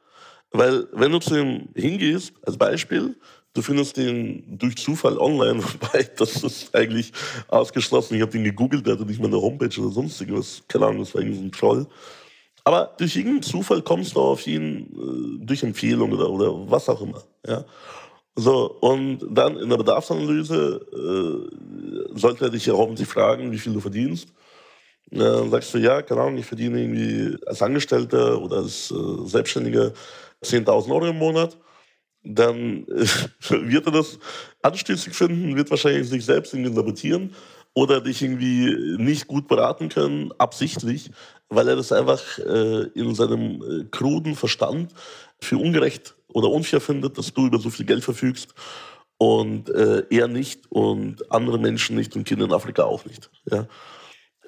Weil 0.53 0.89
wenn 0.93 1.13
du 1.13 1.19
zu 1.19 1.39
ihm 1.39 1.69
hingehst, 1.75 2.33
als 2.43 2.57
Beispiel, 2.57 3.17
du 3.55 3.63
findest 3.63 3.97
den 3.97 4.59
durch 4.59 4.77
Zufall 4.77 5.19
online, 5.19 5.63
wobei 5.63 6.09
das 6.17 6.43
ist 6.43 6.75
eigentlich 6.75 7.13
ausgeschlossen. 7.49 8.17
Ich 8.17 8.23
habe 8.23 8.33
den 8.33 8.45
gegoogelt, 8.45 8.87
der 8.87 8.95
hatte 8.95 9.07
nicht 9.07 9.21
mal 9.21 9.29
eine 9.29 9.41
Homepage 9.41 9.81
oder 9.81 9.91
sonstiges. 9.91 10.63
Keine 10.69 10.87
Ahnung, 10.87 11.01
das 11.01 11.15
war 11.15 11.21
irgendwie 11.21 11.39
so 11.39 11.45
ein 11.45 11.53
Troll. 11.53 11.87
Aber 12.65 12.95
durch 12.99 13.17
irgendeinen 13.17 13.43
Zufall 13.43 13.83
kommst 13.83 14.15
du 14.15 14.21
auf 14.21 14.47
ihn 14.47 15.41
äh, 15.41 15.47
durch 15.47 15.63
Empfehlung 15.63 16.13
oder, 16.13 16.29
oder 16.31 16.71
was 16.71 16.89
auch 16.89 17.01
immer. 17.01 17.23
Ja? 17.47 17.65
So, 18.37 18.71
und 18.81 19.21
dann 19.31 19.57
in 19.57 19.69
der 19.69 19.77
Bedarfsanalyse 19.77 20.81
äh, 20.93 22.19
sollte 22.19 22.45
er 22.45 22.51
dich 22.51 22.67
ja 22.67 22.75
hoffentlich 22.75 23.09
fragen, 23.09 23.51
wie 23.51 23.59
viel 23.59 23.73
du 23.73 23.81
verdienst. 23.81 24.29
Dann 25.11 25.51
sagst 25.51 25.75
du, 25.75 25.79
ja, 25.79 26.03
keine 26.03 26.21
Ahnung, 26.21 26.39
ich 26.39 26.47
verdiene 26.47 26.81
irgendwie 26.81 27.37
als 27.47 27.63
Angestellter 27.63 28.41
oder 28.41 28.59
als 28.59 28.93
äh, 28.93 29.27
Selbstständiger 29.27 29.93
10.000 30.45 30.91
Euro 30.91 31.07
im 31.07 31.19
Monat. 31.19 31.59
Dann 32.23 32.87
äh, 32.89 33.07
wird 33.49 33.87
er 33.87 33.93
das 33.93 34.19
anstößig 34.63 35.15
finden, 35.15 35.57
wird 35.57 35.71
wahrscheinlich 35.71 36.09
sich 36.09 36.25
selbst 36.25 36.53
irgendwie 36.53 36.75
sabotieren 36.75 37.35
oder 37.75 38.01
dich 38.01 38.23
irgendwie 38.23 38.97
nicht 38.99 39.27
gut 39.27 39.49
beraten 39.49 39.89
können, 39.89 40.33
absichtlich, 40.39 41.11
weil 41.49 41.69
er 41.69 41.77
das 41.77 41.93
einfach 41.93 42.39
äh, 42.39 42.89
in 42.95 43.15
seinem 43.15 43.63
äh, 43.63 43.85
kruden 43.91 44.35
Verstand 44.35 44.93
für 45.41 45.57
ungerecht 45.57 46.15
oder 46.29 46.49
unfair 46.49 46.81
findet, 46.81 47.17
dass 47.17 47.33
du 47.33 47.47
über 47.47 47.59
so 47.59 47.71
viel 47.71 47.87
Geld 47.87 48.05
verfügst 48.05 48.55
und 49.19 49.69
äh, 49.71 50.05
er 50.11 50.29
nicht 50.29 50.71
und 50.71 51.31
andere 51.31 51.59
Menschen 51.59 51.97
nicht 51.97 52.17
und 52.17 52.25
Kinder 52.25 52.47
in 52.47 52.53
Afrika 52.53 52.85
auch 52.85 53.05
nicht. 53.05 53.31
Ja? 53.51 53.67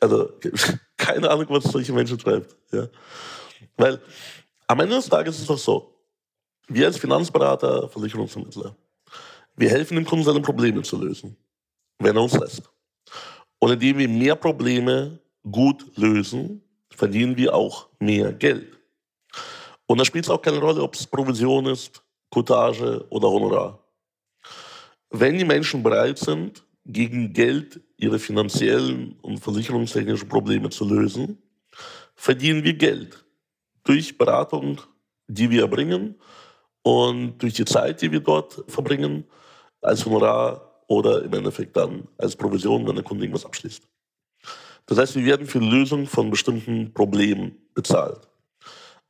Also 0.00 0.32
keine 0.96 1.30
Ahnung, 1.30 1.46
was 1.50 1.64
solche 1.64 1.92
Menschen 1.92 2.18
treibt. 2.18 2.56
Ja? 2.72 2.88
Weil 3.76 4.00
am 4.72 4.80
Ende 4.80 4.96
des 4.96 5.08
Tages 5.08 5.34
ist 5.34 5.42
es 5.42 5.46
doch 5.48 5.58
so, 5.58 5.94
wir 6.66 6.86
als 6.86 6.96
Finanzberater, 6.96 7.90
Versicherungsvermittler, 7.90 8.74
wir 9.54 9.68
helfen 9.68 9.96
dem 9.96 10.06
Kunden, 10.06 10.24
seine 10.24 10.40
Probleme 10.40 10.80
zu 10.80 10.96
lösen, 10.96 11.36
wenn 11.98 12.16
er 12.16 12.22
uns 12.22 12.32
lässt. 12.32 12.62
Und 13.58 13.72
indem 13.72 13.98
wir 13.98 14.08
mehr 14.08 14.34
Probleme 14.34 15.18
gut 15.50 15.94
lösen, 15.98 16.62
verdienen 16.90 17.36
wir 17.36 17.54
auch 17.54 17.88
mehr 17.98 18.32
Geld. 18.32 18.78
Und 19.84 19.98
da 19.98 20.06
spielt 20.06 20.24
es 20.24 20.30
auch 20.30 20.40
keine 20.40 20.58
Rolle, 20.58 20.82
ob 20.82 20.94
es 20.94 21.06
Provision 21.06 21.66
ist, 21.66 22.02
Cottage 22.30 23.04
oder 23.10 23.28
Honorar. 23.28 23.78
Wenn 25.10 25.36
die 25.36 25.44
Menschen 25.44 25.82
bereit 25.82 26.18
sind, 26.18 26.64
gegen 26.86 27.34
Geld 27.34 27.78
ihre 27.98 28.18
finanziellen 28.18 29.18
und 29.20 29.38
versicherungstechnischen 29.38 30.30
Probleme 30.30 30.70
zu 30.70 30.86
lösen, 30.86 31.42
verdienen 32.14 32.64
wir 32.64 32.72
Geld 32.72 33.21
durch 33.84 34.16
Beratung, 34.16 34.80
die 35.26 35.50
wir 35.50 35.62
erbringen 35.62 36.16
und 36.82 37.38
durch 37.38 37.54
die 37.54 37.64
Zeit, 37.64 38.02
die 38.02 38.12
wir 38.12 38.20
dort 38.20 38.64
verbringen, 38.68 39.24
als 39.80 40.04
Honorar 40.06 40.82
oder 40.86 41.22
im 41.22 41.32
Endeffekt 41.32 41.76
dann 41.76 42.06
als 42.18 42.36
Provision, 42.36 42.86
wenn 42.86 42.94
der 42.94 43.04
Kunde 43.04 43.24
irgendwas 43.24 43.46
abschließt. 43.46 43.82
Das 44.86 44.98
heißt, 44.98 45.14
wir 45.16 45.24
werden 45.24 45.46
für 45.46 45.60
die 45.60 45.68
Lösung 45.68 46.06
von 46.06 46.30
bestimmten 46.30 46.92
Problemen 46.92 47.56
bezahlt. 47.74 48.28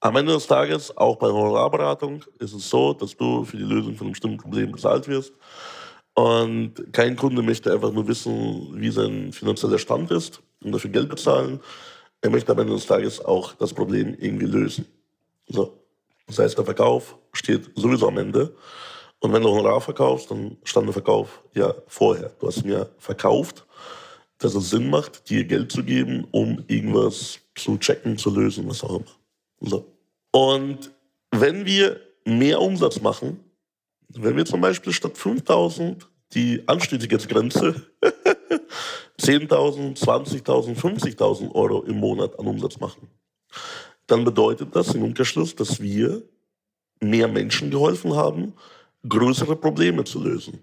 Am 0.01 0.17
Ende 0.17 0.33
des 0.33 0.47
Tages, 0.47 0.97
auch 0.97 1.17
bei 1.17 1.29
Honorarberatung, 1.29 2.25
ist 2.39 2.55
es 2.55 2.69
so, 2.69 2.93
dass 2.93 3.17
du 3.17 3.45
für 3.45 3.57
die 3.57 3.63
Lösung 3.63 3.95
von 3.95 4.07
einem 4.07 4.13
bestimmten 4.13 4.39
Problem 4.39 4.73
bezahlt 4.73 5.07
wirst. 5.09 5.33
Und 6.15 6.93
kein 6.93 7.17
Kunde 7.17 7.41
möchte 7.43 7.73
einfach 7.73 7.93
nur 7.93 8.07
wissen, 8.07 8.69
wie 8.81 8.91
sein 8.91 9.33
finanzieller 9.33 9.79
Stand 9.79 10.11
ist 10.11 10.43
und 10.63 10.73
dafür 10.73 10.91
Geld 10.91 11.09
bezahlen. 11.09 11.61
Er 12.23 12.31
möchte 12.31 12.53
am 12.53 12.59
Ende 12.61 12.73
des 12.73 12.87
Tages 12.87 13.23
auch 13.23 13.55
das 13.55 13.75
Problem 13.75 14.17
irgendwie 14.19 14.47
lösen. 14.47 14.87
So. 15.49 15.79
Das 16.27 16.39
heißt, 16.39 16.57
der 16.57 16.65
Verkauf 16.65 17.19
steht 17.33 17.71
sowieso 17.75 18.09
am 18.09 18.17
Ende. 18.17 18.55
Und 19.19 19.33
wenn 19.33 19.43
du 19.43 19.51
Honorar 19.51 19.81
verkaufst, 19.81 20.31
dann 20.31 20.57
stand 20.65 20.87
der 20.87 20.93
Verkauf 20.93 21.43
ja 21.55 21.75
vorher. 21.89 22.31
Du 22.41 22.47
hast 22.47 22.65
mir 22.65 22.91
verkauft, 22.99 23.67
dass 24.39 24.55
es 24.55 24.71
Sinn 24.71 24.89
macht, 24.89 25.29
dir 25.31 25.45
Geld 25.45 25.71
zu 25.71 25.85
geben, 25.85 26.27
um 26.31 26.65
irgendwas 26.69 27.41
zu 27.55 27.77
checken, 27.79 28.17
zu 28.19 28.31
lösen, 28.31 28.69
was 28.69 28.83
auch 28.83 28.97
immer. 28.97 29.05
So. 29.61 29.93
Und 30.31 30.93
wenn 31.31 31.67
wir 31.67 32.01
mehr 32.25 32.61
Umsatz 32.61 33.01
machen, 33.01 33.41
wenn 34.09 34.37
wir 34.37 34.45
zum 34.45 34.61
Beispiel 34.61 34.93
statt 34.93 35.19
5000 35.19 36.09
die 36.35 36.63
Anstiegsgrenze 36.67 37.75
10.000, 39.23 39.99
20.000, 39.99 40.77
50.000 40.77 41.55
Euro 41.55 41.83
im 41.83 41.99
Monat 41.99 42.39
an 42.39 42.47
Umsatz 42.47 42.79
machen, 42.81 43.09
dann 44.07 44.25
bedeutet 44.25 44.75
das 44.75 44.95
im 44.95 45.03
Umkehrschluss, 45.03 45.55
dass 45.55 45.81
wir 45.81 46.23
mehr 47.01 47.29
Menschen 47.29 47.71
geholfen 47.71 48.15
haben, 48.15 48.55
größere 49.09 49.57
Probleme 49.57 50.05
zu 50.05 50.23
lösen. 50.23 50.61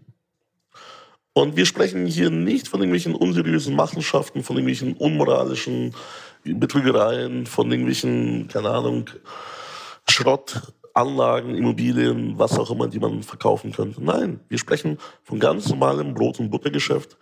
Und 1.34 1.56
wir 1.56 1.66
sprechen 1.66 2.06
hier 2.06 2.30
nicht 2.30 2.68
von 2.68 2.82
irgendwelchen 2.82 3.16
unseriösen 3.16 3.76
Machenschaften, 3.76 4.44
von 4.44 4.58
irgendwelchen 4.58 4.94
unmoralischen 4.98 5.94
Betrügereien, 6.44 7.46
von 7.46 7.72
irgendwelchen, 7.72 8.48
keine 8.48 8.70
Ahnung, 8.72 9.10
Schrottanlagen, 10.10 11.56
Immobilien, 11.56 12.38
was 12.38 12.58
auch 12.58 12.72
immer, 12.72 12.88
die 12.88 13.00
man 13.00 13.24
verkaufen 13.24 13.72
könnte. 13.72 14.04
Nein, 14.04 14.40
wir 14.50 14.58
sprechen 14.58 14.98
von 15.24 15.40
ganz 15.40 15.70
normalem 15.70 16.14
Brot- 16.14 16.40
und 16.40 16.50
Buttergeschäft, 16.50 17.18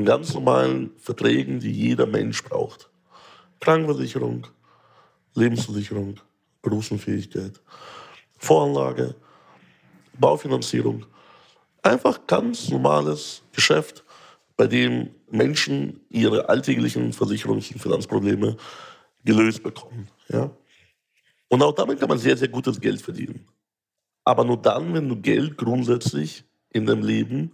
von 0.00 0.06
ganz 0.06 0.32
normalen 0.32 0.92
Verträgen, 0.96 1.60
die 1.60 1.70
jeder 1.70 2.06
Mensch 2.06 2.42
braucht. 2.42 2.88
Krankenversicherung, 3.60 4.46
Lebensversicherung, 5.34 6.18
Berufsunfähigkeit, 6.62 7.60
Voranlage, 8.38 9.14
Baufinanzierung. 10.18 11.04
Einfach 11.82 12.26
ganz 12.26 12.70
normales 12.70 13.42
Geschäft, 13.52 14.02
bei 14.56 14.66
dem 14.66 15.10
Menschen 15.30 16.00
ihre 16.08 16.48
alltäglichen 16.48 17.12
Versicherungs- 17.12 17.70
und 17.74 17.82
Finanzprobleme 17.82 18.56
gelöst 19.22 19.62
bekommen. 19.62 20.08
Ja? 20.30 20.50
Und 21.48 21.62
auch 21.62 21.74
damit 21.74 22.00
kann 22.00 22.08
man 22.08 22.18
sehr, 22.18 22.38
sehr 22.38 22.48
gutes 22.48 22.80
Geld 22.80 23.02
verdienen. 23.02 23.46
Aber 24.24 24.44
nur 24.44 24.56
dann, 24.56 24.94
wenn 24.94 25.10
du 25.10 25.20
Geld 25.20 25.58
grundsätzlich 25.58 26.44
in 26.70 26.86
deinem 26.86 27.02
Leben 27.02 27.52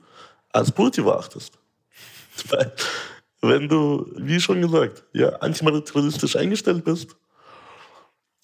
als 0.52 0.70
positiv 0.70 1.08
achtest. 1.08 1.58
Weil, 2.50 2.72
wenn 3.42 3.68
du, 3.68 4.12
wie 4.16 4.40
schon 4.40 4.60
gesagt, 4.60 5.04
ja, 5.12 5.30
antimaterialistisch 5.36 6.36
eingestellt 6.36 6.84
bist, 6.84 7.16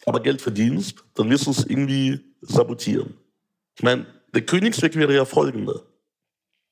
aber 0.07 0.21
Geld 0.21 0.43
verdienst, 0.43 1.05
dann 1.15 1.31
wirst 1.31 1.47
du 1.47 1.51
es 1.51 1.65
irgendwie 1.65 2.21
sabotieren. 2.41 3.15
Ich 3.77 3.83
meine, 3.83 4.07
der 4.35 4.43
Königsweg 4.43 4.97
wäre 4.97 5.15
ja 5.15 5.25
folgender. 5.25 5.83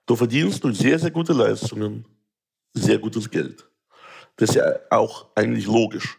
Du 0.06 0.16
verdienst 0.16 0.64
durch 0.64 0.78
sehr, 0.78 0.98
sehr 0.98 1.10
gute 1.10 1.32
Leistungen 1.32 2.04
sehr 2.72 2.98
gutes 2.98 3.30
Geld. 3.30 3.66
Das 4.36 4.50
ist 4.50 4.56
ja 4.56 4.64
auch 4.90 5.26
eigentlich 5.34 5.66
logisch. 5.66 6.18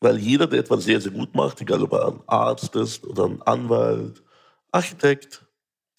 Weil 0.00 0.18
jeder, 0.18 0.46
der 0.46 0.60
etwas 0.60 0.84
sehr, 0.84 1.00
sehr 1.00 1.12
gut 1.12 1.34
macht, 1.34 1.60
egal 1.60 1.82
ob 1.82 1.92
er 1.92 2.08
ein 2.08 2.22
Arzt 2.26 2.74
ist 2.74 3.04
oder 3.04 3.26
ein 3.26 3.42
Anwalt, 3.42 4.22
Architekt, 4.72 5.44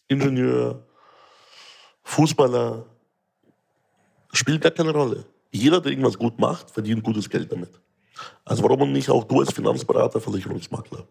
Ingenieur, 0.08 0.88
Fußballer, 2.04 2.86
spielt 4.34 4.62
gar 4.62 4.72
keine 4.72 4.91
Rolle. 4.91 5.26
Jeder, 5.52 5.82
der 5.82 5.91
irgendwas 5.91 6.17
gut 6.17 6.39
macht, 6.39 6.72
verdient 6.72 7.04
gutes 7.04 7.30
Geld 7.30 7.52
damit. 7.52 7.70
Also 8.46 8.63
warum 8.63 8.91
nicht 8.91 9.10
auch 9.10 9.24
du 9.24 9.39
als 9.39 9.54
Finanzberater, 9.54 10.22
Versicherungsmakler? 10.22 11.08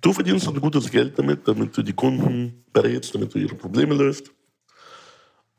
Du 0.00 0.12
verdienst 0.12 0.46
ein 0.48 0.60
gutes 0.60 0.90
Geld 0.90 1.18
damit, 1.18 1.46
damit 1.48 1.76
du 1.76 1.82
die 1.82 1.92
Kunden 1.92 2.64
berätst, 2.72 3.14
damit 3.14 3.34
du 3.34 3.38
ihre 3.38 3.54
Probleme 3.54 3.94
löst. 3.94 4.30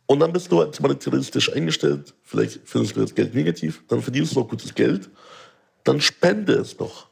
Und 0.06 0.20
dann 0.20 0.32
bist 0.32 0.52
du 0.52 0.62
als 0.62 0.80
materialistisch 0.80 1.52
eingestellt, 1.52 2.14
vielleicht 2.22 2.62
findest 2.64 2.96
du 2.96 3.02
das 3.02 3.16
Geld 3.16 3.34
negativ, 3.34 3.84
dann 3.88 4.02
verdienst 4.02 4.36
du 4.36 4.42
noch 4.42 4.48
gutes 4.48 4.76
Geld, 4.76 5.10
dann 5.84 6.00
spende 6.00 6.54
es 6.54 6.78
doch. 6.78 7.08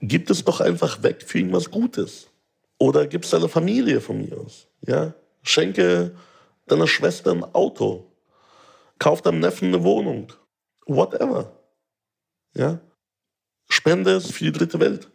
Gib 0.00 0.28
es 0.28 0.44
doch 0.44 0.60
einfach 0.60 1.02
weg 1.02 1.24
für 1.26 1.38
irgendwas 1.38 1.70
Gutes. 1.70 2.28
Oder 2.78 3.06
gib 3.06 3.24
es 3.24 3.30
deiner 3.30 3.48
Familie 3.48 4.02
von 4.02 4.20
mir 4.20 4.36
aus. 4.38 4.66
Ja? 4.86 5.14
Schenke 5.42 6.14
deiner 6.66 6.86
Schwester 6.86 7.32
ein 7.32 7.44
Auto. 7.54 8.12
Kauf 8.98 9.22
deinem 9.22 9.40
Neffen 9.40 9.68
eine 9.68 9.84
Wohnung. 9.84 10.32
Whatever. 10.86 11.52
Ja? 12.54 12.80
Spende 13.68 14.12
es 14.12 14.30
für 14.30 14.44
die 14.44 14.52
dritte 14.52 14.80
Welt. 14.80 15.10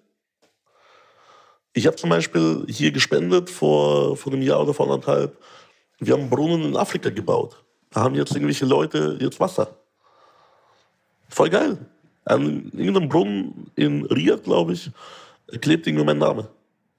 Ich 1.73 1.87
habe 1.87 1.95
zum 1.95 2.09
Beispiel 2.09 2.65
hier 2.67 2.91
gespendet 2.91 3.49
vor, 3.49 4.17
vor 4.17 4.33
einem 4.33 4.41
Jahr 4.41 4.61
oder 4.61 4.73
vor 4.73 4.87
anderthalb. 4.87 5.37
Wir 5.99 6.13
haben 6.13 6.29
Brunnen 6.29 6.63
in 6.63 6.75
Afrika 6.75 7.09
gebaut. 7.09 7.63
Da 7.91 8.01
haben 8.01 8.15
jetzt 8.15 8.31
irgendwelche 8.31 8.65
Leute 8.65 9.17
jetzt 9.21 9.39
Wasser. 9.39 9.77
Voll 11.29 11.49
geil. 11.49 11.77
An 12.25 12.71
irgendeinem 12.73 13.09
Brunnen 13.09 13.71
in 13.75 14.05
Riyadh, 14.05 14.43
glaube 14.43 14.73
ich, 14.73 14.91
klebt 15.61 15.87
irgendwie 15.87 16.05
mein 16.05 16.17
Name. 16.17 16.49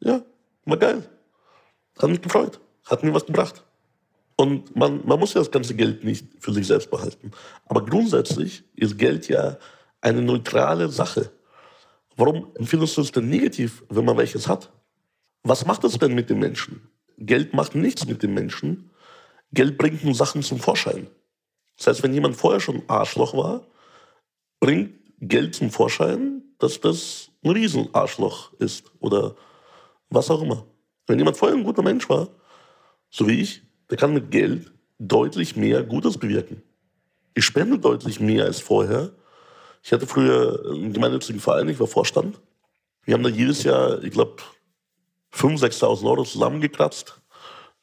Ja, 0.01 0.23
war 0.65 0.77
geil. 0.79 1.09
Hat 1.99 2.11
mich 2.11 2.23
gefreut. 2.23 2.59
Hat 2.87 3.03
mir 3.03 3.15
was 3.15 3.27
gebracht. 3.27 3.63
Und 4.37 4.75
man, 4.75 5.07
man 5.07 5.19
muss 5.19 5.35
ja 5.35 5.41
das 5.41 5.51
ganze 5.51 5.75
Geld 5.75 6.05
nicht 6.05 6.27
für 6.41 6.53
sich 6.53 6.67
selbst 6.67 6.91
behalten. 6.91 7.31
Aber 7.67 7.85
grundsätzlich 7.85 8.65
ist 8.75 8.99
Geld 8.99 9.29
ja 9.29 9.59
eine 10.01 10.23
neutrale 10.23 10.89
Sache. 10.89 11.31
Warum 12.17 12.49
empfindest 12.55 12.97
du 12.97 13.03
es 13.03 13.13
denn 13.13 13.29
negativ, 13.29 13.85
wenn 13.89 14.05
man 14.05 14.17
welches 14.17 14.49
hat? 14.49 14.73
Was 15.43 15.67
macht 15.67 15.85
es 15.85 15.99
denn 15.99 16.15
mit 16.15 16.31
den 16.31 16.39
Menschen? 16.39 16.89
Geld 17.19 17.55
macht 17.55 17.75
nichts 17.75 18.07
mit 18.07 18.23
den 18.23 18.35
Menschen. 18.35 18.91
Geld 19.53 19.79
bringt 19.79 20.05
nur 20.05 20.15
Sachen 20.15 20.43
zum 20.43 20.59
Vorschein. 20.59 21.09
Das 21.77 21.87
heißt, 21.87 22.03
wenn 22.03 22.15
jemand 22.15 22.37
vorher 22.37 22.61
schon 22.61 22.83
Arschloch 22.89 23.37
war, 23.37 23.67
bringt 24.61 24.93
Geld 25.21 25.55
zum 25.55 25.71
Vorschein, 25.71 26.43
dass 26.59 26.81
das 26.81 27.31
ein 27.45 27.51
Riesenarschloch 27.51 28.53
ist 28.55 28.91
oder 29.01 29.37
was 30.11 30.31
auch 30.31 30.43
immer. 30.43 30.67
Wenn 31.07 31.19
jemand 31.19 31.37
vorher 31.37 31.57
ein 31.57 31.65
guter 31.65 31.83
Mensch 31.83 32.09
war, 32.09 32.29
so 33.11 33.27
wie 33.27 33.41
ich, 33.41 33.63
der 33.93 33.99
kann 33.99 34.15
mit 34.15 34.31
Geld 34.31 34.73
deutlich 34.99 35.55
mehr 35.55 35.83
Gutes 35.83 36.17
bewirken. 36.17 36.63
Ich 37.35 37.45
spende 37.45 37.79
deutlich 37.79 38.21
mehr 38.21 38.47
als 38.47 38.59
vorher, 38.59 39.11
ich 39.83 39.93
hatte 39.93 40.07
früher 40.07 40.65
einen 40.65 40.95
gemeinnützigen 40.95 41.43
Verein, 41.43 41.69
ich 41.69 41.79
war 41.79 41.87
Vorstand. 41.87 42.41
Wir 43.05 43.13
haben 43.13 43.23
da 43.23 43.29
jedes 43.29 43.65
Jahr, 43.65 44.03
ich 44.03 44.11
glaube, 44.11 44.37
5.000, 45.35 45.79
6.000 45.79 46.05
Euro 46.09 46.25
zusammengekratzt 46.25 47.21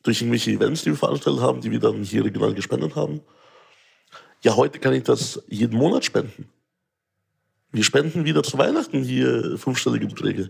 durch 0.01 0.19
irgendwelche 0.21 0.49
Events, 0.49 0.81
die 0.81 0.89
wir 0.89 0.97
veranstaltet 0.97 1.43
haben, 1.43 1.61
die 1.61 1.69
wir 1.69 1.79
dann 1.79 2.01
hier 2.01 2.25
regional 2.25 2.55
gespendet 2.55 2.95
haben. 2.95 3.21
Ja, 4.41 4.55
heute 4.55 4.79
kann 4.79 4.95
ich 4.95 5.03
das 5.03 5.43
jeden 5.47 5.77
Monat 5.77 6.05
spenden. 6.05 6.49
Wir 7.71 7.83
spenden 7.83 8.25
wieder 8.25 8.41
zu 8.41 8.57
Weihnachten 8.57 9.03
hier 9.03 9.59
fünfstellige 9.59 10.07
Beträge. 10.07 10.49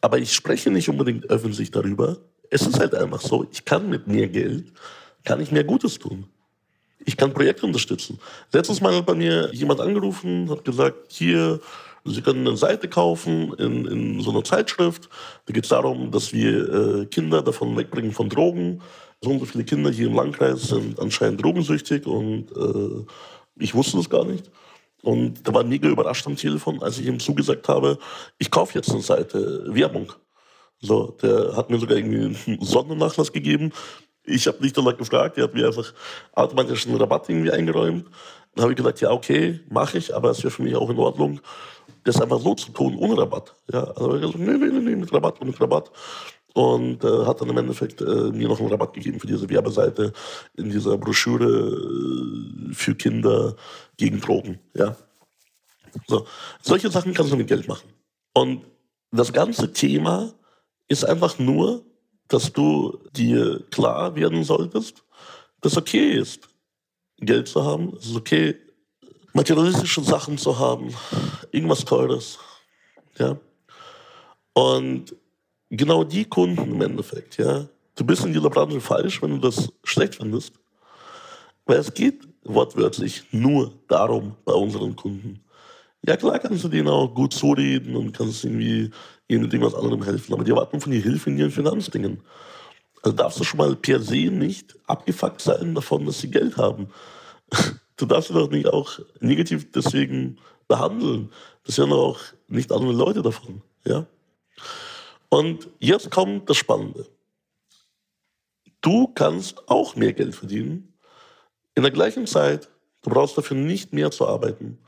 Aber 0.00 0.16
ich 0.16 0.32
spreche 0.32 0.70
nicht 0.70 0.88
unbedingt 0.88 1.28
öffentlich 1.28 1.70
darüber. 1.70 2.16
Es 2.50 2.66
ist 2.66 2.78
halt 2.78 2.94
einfach 2.94 3.20
so, 3.20 3.46
ich 3.50 3.64
kann 3.64 3.88
mit 3.88 4.06
mehr 4.06 4.28
Geld, 4.28 4.72
kann 5.24 5.40
ich 5.40 5.50
mehr 5.50 5.64
Gutes 5.64 5.98
tun. 5.98 6.26
Ich 7.06 7.16
kann 7.16 7.34
Projekte 7.34 7.66
unterstützen. 7.66 8.18
Letztes 8.52 8.80
Mal 8.80 8.96
hat 8.96 9.06
bei 9.06 9.14
mir 9.14 9.50
jemand 9.52 9.80
angerufen, 9.80 10.48
hat 10.50 10.64
gesagt, 10.64 11.12
hier, 11.12 11.60
Sie 12.06 12.20
können 12.20 12.46
eine 12.46 12.56
Seite 12.56 12.88
kaufen 12.88 13.54
in, 13.54 13.86
in 13.86 14.20
so 14.20 14.30
einer 14.30 14.44
Zeitschrift. 14.44 15.08
Da 15.46 15.54
geht 15.54 15.64
es 15.64 15.70
darum, 15.70 16.10
dass 16.10 16.34
wir 16.34 16.68
äh, 16.68 17.06
Kinder 17.06 17.40
davon 17.40 17.76
wegbringen 17.76 18.12
von 18.12 18.28
Drogen. 18.28 18.82
So 19.22 19.30
und 19.30 19.38
so 19.38 19.46
viele 19.46 19.64
Kinder 19.64 19.90
hier 19.90 20.08
im 20.08 20.14
Landkreis 20.14 20.64
sind 20.64 21.00
anscheinend 21.00 21.42
drogensüchtig 21.42 22.06
und 22.06 22.52
äh, 22.52 23.06
ich 23.58 23.74
wusste 23.74 23.96
das 23.96 24.10
gar 24.10 24.26
nicht. 24.26 24.50
Und 25.02 25.46
da 25.48 25.54
war 25.54 25.64
mega 25.64 25.88
überrascht 25.88 26.26
am 26.26 26.36
Telefon, 26.36 26.82
als 26.82 26.98
ich 26.98 27.06
ihm 27.06 27.18
zugesagt 27.18 27.68
habe, 27.68 27.98
ich 28.38 28.50
kaufe 28.50 28.74
jetzt 28.74 28.90
eine 28.90 29.00
Seite 29.00 29.64
Werbung. 29.74 30.12
So, 30.84 31.16
der 31.22 31.56
hat 31.56 31.70
mir 31.70 31.78
sogar 31.78 31.96
irgendwie 31.96 32.36
einen 32.46 32.60
Sondernachlass 32.60 33.32
gegeben. 33.32 33.72
Ich 34.24 34.46
habe 34.46 34.62
nicht 34.62 34.76
danach 34.76 34.96
gefragt, 34.96 35.38
er 35.38 35.44
hat 35.44 35.54
mir 35.54 35.66
einfach 35.66 35.94
automatisch 36.32 36.86
einen 36.86 36.96
Rabatt 36.96 37.28
irgendwie 37.28 37.50
eingeräumt. 37.50 38.06
Dann 38.54 38.62
habe 38.62 38.72
ich 38.72 38.76
gesagt, 38.76 39.00
ja, 39.00 39.10
okay, 39.10 39.60
mache 39.70 39.98
ich, 39.98 40.14
aber 40.14 40.30
es 40.30 40.42
wäre 40.42 40.50
für 40.50 40.62
mich 40.62 40.76
auch 40.76 40.90
in 40.90 40.98
Ordnung, 40.98 41.40
das 42.04 42.20
einfach 42.20 42.38
so 42.38 42.54
zu 42.54 42.70
tun, 42.72 42.96
ohne 42.96 43.16
Rabatt. 43.16 43.54
Ja, 43.72 43.84
also 43.84 44.14
ich 44.16 44.20
gesagt, 44.20 44.38
nee, 44.38 44.56
nee, 44.58 44.68
nee, 44.68 44.96
mit 44.96 45.12
Rabatt, 45.12 45.42
mit 45.42 45.58
Rabatt. 45.60 45.90
Und 46.52 47.02
äh, 47.02 47.24
hat 47.24 47.40
dann 47.40 47.48
im 47.48 47.58
Endeffekt 47.58 48.00
äh, 48.00 48.30
mir 48.30 48.48
noch 48.48 48.60
einen 48.60 48.68
Rabatt 48.68 48.92
gegeben 48.92 49.18
für 49.18 49.26
diese 49.26 49.48
Werbeseite 49.48 50.12
in 50.56 50.70
dieser 50.70 50.96
Broschüre 50.98 51.46
äh, 51.48 52.74
für 52.74 52.94
Kinder 52.94 53.56
gegen 53.96 54.20
Drogen. 54.20 54.60
Ja. 54.74 54.96
So. 56.06 56.26
Solche 56.62 56.90
Sachen 56.90 57.14
kannst 57.14 57.32
du 57.32 57.36
mit 57.36 57.48
Geld 57.48 57.66
machen. 57.66 57.88
Und 58.34 58.66
das 59.10 59.32
ganze 59.32 59.72
Thema 59.72 60.32
ist 60.88 61.04
einfach 61.04 61.38
nur, 61.38 61.84
dass 62.28 62.52
du 62.52 62.98
dir 63.12 63.62
klar 63.70 64.14
werden 64.16 64.44
solltest, 64.44 65.04
dass 65.60 65.76
okay 65.76 66.12
ist, 66.12 66.48
Geld 67.18 67.48
zu 67.48 67.64
haben. 67.64 67.94
Es 67.98 68.06
ist 68.06 68.16
okay, 68.16 68.56
materialistische 69.32 70.02
Sachen 70.02 70.38
zu 70.38 70.58
haben, 70.58 70.94
irgendwas 71.52 71.84
Teures. 71.84 72.38
Ja? 73.18 73.36
Und 74.52 75.14
genau 75.70 76.04
die 76.04 76.24
Kunden 76.24 76.72
im 76.72 76.80
Endeffekt, 76.80 77.36
ja, 77.38 77.66
du 77.96 78.04
bist 78.04 78.24
in 78.24 78.32
dieser 78.32 78.50
Branche 78.50 78.80
falsch, 78.80 79.20
wenn 79.22 79.30
du 79.30 79.38
das 79.38 79.72
schlecht 79.84 80.16
findest. 80.16 80.54
Weil 81.66 81.78
es 81.78 81.92
geht 81.92 82.28
wortwörtlich 82.44 83.24
nur 83.32 83.72
darum 83.88 84.36
bei 84.44 84.52
unseren 84.52 84.94
Kunden. 84.94 85.43
Ja 86.06 86.16
klar 86.16 86.38
kannst 86.38 86.64
du 86.64 86.68
denen 86.68 86.88
auch 86.88 87.14
gut 87.14 87.32
zureden 87.32 87.96
und 87.96 88.12
kannst 88.12 88.44
irgendwie 88.44 88.90
ihnen 89.28 89.42
mit 89.42 89.54
irgendwas 89.54 89.74
anderem 89.74 90.02
helfen, 90.02 90.34
aber 90.34 90.44
die 90.44 90.50
erwarten 90.50 90.80
von 90.80 90.92
dir 90.92 91.00
Hilfe 91.00 91.30
in 91.30 91.38
ihren 91.38 91.50
Finanzdingen. 91.50 92.20
Also 93.02 93.16
darfst 93.16 93.40
du 93.40 93.44
schon 93.44 93.58
mal 93.58 93.74
per 93.76 94.00
se 94.00 94.30
nicht 94.30 94.76
abgefuckt 94.86 95.40
sein 95.40 95.74
davon, 95.74 96.04
dass 96.06 96.20
sie 96.20 96.30
Geld 96.30 96.56
haben. 96.56 96.88
Du 97.96 98.06
darfst 98.06 98.26
sie 98.26 98.34
doch 98.34 98.50
nicht 98.50 98.66
auch 98.66 98.98
negativ 99.20 99.70
deswegen 99.70 100.40
behandeln. 100.66 101.30
Das 101.64 101.76
sind 101.76 101.92
auch 101.92 102.18
nicht 102.48 102.72
andere 102.72 102.92
Leute 102.92 103.22
davon. 103.22 103.62
Ja? 103.84 104.06
Und 105.28 105.68
jetzt 105.78 106.10
kommt 106.10 106.50
das 106.50 106.56
Spannende. 106.56 107.06
Du 108.80 109.06
kannst 109.14 109.68
auch 109.68 109.94
mehr 109.94 110.12
Geld 110.12 110.34
verdienen. 110.34 110.92
In 111.76 111.84
der 111.84 111.92
gleichen 111.92 112.26
Zeit, 112.26 112.68
du 113.02 113.10
brauchst 113.10 113.38
dafür 113.38 113.56
nicht 113.56 113.92
mehr 113.92 114.10
zu 114.10 114.26
arbeiten. 114.26 114.78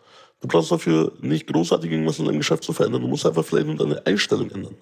Du 0.40 0.48
brauchst 0.48 0.70
dafür 0.70 1.12
nicht 1.20 1.46
großartig 1.46 1.90
irgendwas 1.90 2.18
in 2.18 2.26
deinem 2.26 2.38
Geschäft 2.38 2.62
zu 2.62 2.72
verändern. 2.72 3.02
Du 3.02 3.08
musst 3.08 3.26
einfach 3.26 3.44
vielleicht 3.44 3.66
nur 3.66 3.76
deine 3.76 4.04
Einstellung 4.06 4.50
ändern. 4.50 4.76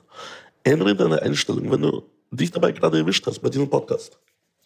Ändere 0.65 0.97
deine 0.97 1.23
Einstellung, 1.23 1.71
wenn 1.71 1.83
du 1.83 2.03
dich 2.31 2.51
dabei 2.51 2.73
gerade 2.73 2.99
erwischt 2.99 3.27
hast 3.27 3.41
bei 3.41 3.51
diesem 3.51 3.71
Podcast, 3.71 4.19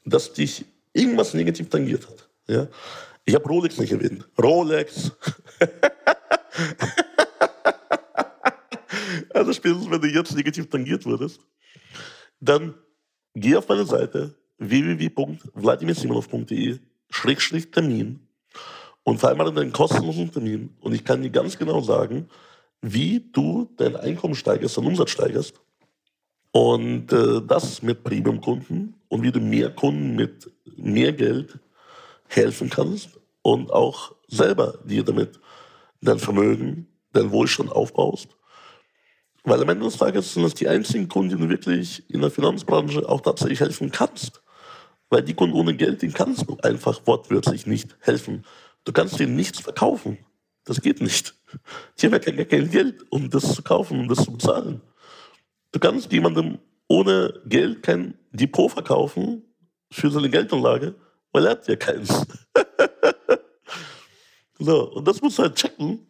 dass 0.05 0.33
dich 0.33 0.65
irgendwas 0.93 1.35
negativ 1.35 1.69
tangiert 1.69 2.09
hat. 2.09 2.29
Ja? 2.47 2.69
Ich 3.25 3.35
habe 3.35 3.49
Rolex 3.49 3.79
nicht 3.79 3.91
erwähnt. 3.93 4.27
Rolex. 4.41 5.11
also 9.35 9.53
spätestens, 9.53 9.91
wenn 9.91 10.01
du 10.01 10.09
jetzt 10.09 10.35
negativ 10.35 10.71
tangiert 10.71 11.05
wurdest, 11.05 11.41
dann 12.41 12.75
geh 13.35 13.57
auf 13.57 13.69
meine 13.69 13.85
Seite 13.85 14.35
www.vladimirsimonov.de 14.59 16.79
Termin 17.71 18.28
und 19.09 19.19
vereinbare 19.19 19.55
deinen 19.55 19.73
kostenlosen 19.73 20.31
Termin 20.31 20.77
und 20.81 20.93
ich 20.93 21.03
kann 21.03 21.23
dir 21.23 21.31
ganz 21.31 21.57
genau 21.57 21.81
sagen, 21.81 22.29
wie 22.83 23.21
du 23.33 23.71
dein 23.79 23.97
Einkommen 23.97 24.35
steigerst, 24.35 24.77
deinen 24.77 24.89
Umsatz 24.89 25.11
steigerst 25.11 25.55
und 26.53 27.11
äh, 27.11 27.41
das 27.41 27.81
mit 27.81 28.05
Premium-Kunden 28.05 28.97
und 29.09 29.23
wie 29.23 29.33
du 29.33 29.41
mehr 29.41 29.71
Kunden 29.71 30.15
mit 30.15 30.53
mehr 30.77 31.15
Geld 31.15 31.59
helfen 32.27 32.69
kannst 32.69 33.19
und 33.41 33.73
auch 33.73 34.15
selber 34.29 34.79
dir 34.85 35.05
damit 35.05 35.41
dein 36.03 36.19
Vermögen, 36.19 36.87
dein 37.15 37.31
Wohlstand 37.31 37.73
aufbaust. 37.73 38.29
Weil 39.43 39.63
am 39.63 39.71
Ende 39.71 39.87
des 39.87 39.97
Tages 39.97 40.35
sind 40.35 40.43
das 40.43 40.53
die 40.53 40.69
einzigen 40.69 41.09
Kunden, 41.09 41.31
die 41.31 41.43
du 41.43 41.49
wirklich 41.49 42.05
in 42.11 42.21
der 42.21 42.31
Finanzbranche 42.31 43.09
auch 43.09 43.23
tatsächlich 43.23 43.61
helfen 43.61 43.91
kannst. 43.91 44.43
Weil 45.09 45.23
die 45.23 45.33
Kunden 45.33 45.57
ohne 45.57 45.75
Geld, 45.75 46.03
denen 46.03 46.13
kannst 46.13 46.47
du 46.47 46.59
einfach 46.63 47.01
wortwörtlich 47.07 47.67
nicht 47.67 47.97
helfen. 48.01 48.45
Du 48.89 48.95
kannst 48.95 49.21
denen 49.21 49.37
nichts 49.37 49.61
verkaufen. 49.61 50.17
Das 50.65 50.81
geht 50.81 51.03
nicht. 51.03 51.35
Die 51.99 52.07
haben 52.07 52.15
ja 52.15 52.21
kein, 52.21 52.49
kein 52.49 52.71
Geld, 52.71 53.05
um 53.11 53.29
das 53.29 53.55
zu 53.55 53.63
kaufen, 53.63 54.01
um 54.01 54.09
das 54.09 54.25
zu 54.25 54.33
bezahlen. 54.33 54.81
Du 55.73 55.79
kannst 55.79 56.11
jemandem 56.11 56.59
ohne 56.89 57.39
Geld 57.45 57.83
kein 57.83 58.15
Depot 58.33 58.73
verkaufen 58.73 59.43
für 59.93 60.11
seine 60.11 60.31
Geldanlage, 60.31 60.95
weil 61.33 61.45
er 61.45 61.51
hat 61.51 61.69
ja 61.69 61.77
keins. 61.77 62.25
so, 64.59 64.91
und 64.95 65.07
das 65.07 65.21
musst 65.21 65.39
du 65.39 65.43
halt 65.43 65.57
checken. 65.57 66.07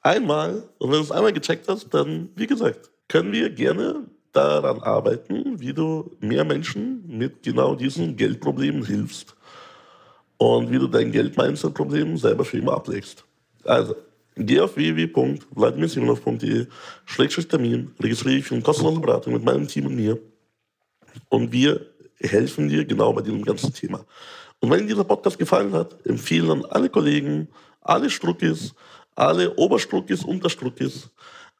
Einmal. 0.00 0.70
Und 0.78 0.92
wenn 0.92 0.98
du 0.98 1.02
es 1.02 1.10
einmal 1.10 1.32
gecheckt 1.32 1.66
hast, 1.66 1.92
dann, 1.92 2.30
wie 2.36 2.46
gesagt, 2.46 2.92
können 3.08 3.32
wir 3.32 3.50
gerne 3.50 4.08
daran 4.30 4.80
arbeiten, 4.80 5.58
wie 5.58 5.72
du 5.72 6.16
mehr 6.20 6.44
Menschen 6.44 7.04
mit 7.04 7.42
genau 7.42 7.74
diesen 7.74 8.14
Geldproblemen 8.14 8.84
hilfst 8.84 9.34
und 10.42 10.70
wie 10.70 10.78
du 10.78 10.86
dein 10.86 11.12
Geld-Mindset-Problem 11.12 12.16
selber 12.16 12.44
für 12.44 12.58
immer 12.58 12.74
ablegst. 12.74 13.24
Also, 13.64 13.94
geh 14.36 14.60
auf 14.60 14.76
www.vladimirsimonov.de 14.76 16.66
Termin, 17.48 17.92
registriere 18.00 18.36
dich 18.36 18.46
für 18.46 18.54
eine 18.54 18.62
kostenlose 18.62 19.00
Beratung 19.00 19.34
mit 19.34 19.44
meinem 19.44 19.68
Team 19.68 19.86
und 19.86 19.96
mir 19.96 20.18
und 21.28 21.52
wir 21.52 21.86
helfen 22.20 22.68
dir 22.68 22.84
genau 22.84 23.12
bei 23.12 23.22
diesem 23.22 23.44
ganzen 23.44 23.72
Thema. 23.72 24.04
Und 24.60 24.70
wenn 24.70 24.80
dir 24.80 24.94
dieser 24.94 25.04
Podcast 25.04 25.38
gefallen 25.38 25.72
hat, 25.72 25.96
empfehlen 26.06 26.50
an 26.50 26.64
alle 26.66 26.88
Kollegen, 26.88 27.48
alle 27.80 28.08
Struckis, 28.08 28.74
alle 29.14 29.54
Oberstruckis, 29.56 30.24
Unterstruckis, 30.24 31.10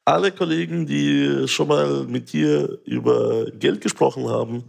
alle 0.04 0.32
Kollegen, 0.32 0.86
die 0.86 1.46
schon 1.48 1.68
mal 1.68 2.04
mit 2.04 2.32
dir 2.32 2.78
über 2.84 3.46
Geld 3.52 3.80
gesprochen 3.80 4.28
haben. 4.28 4.64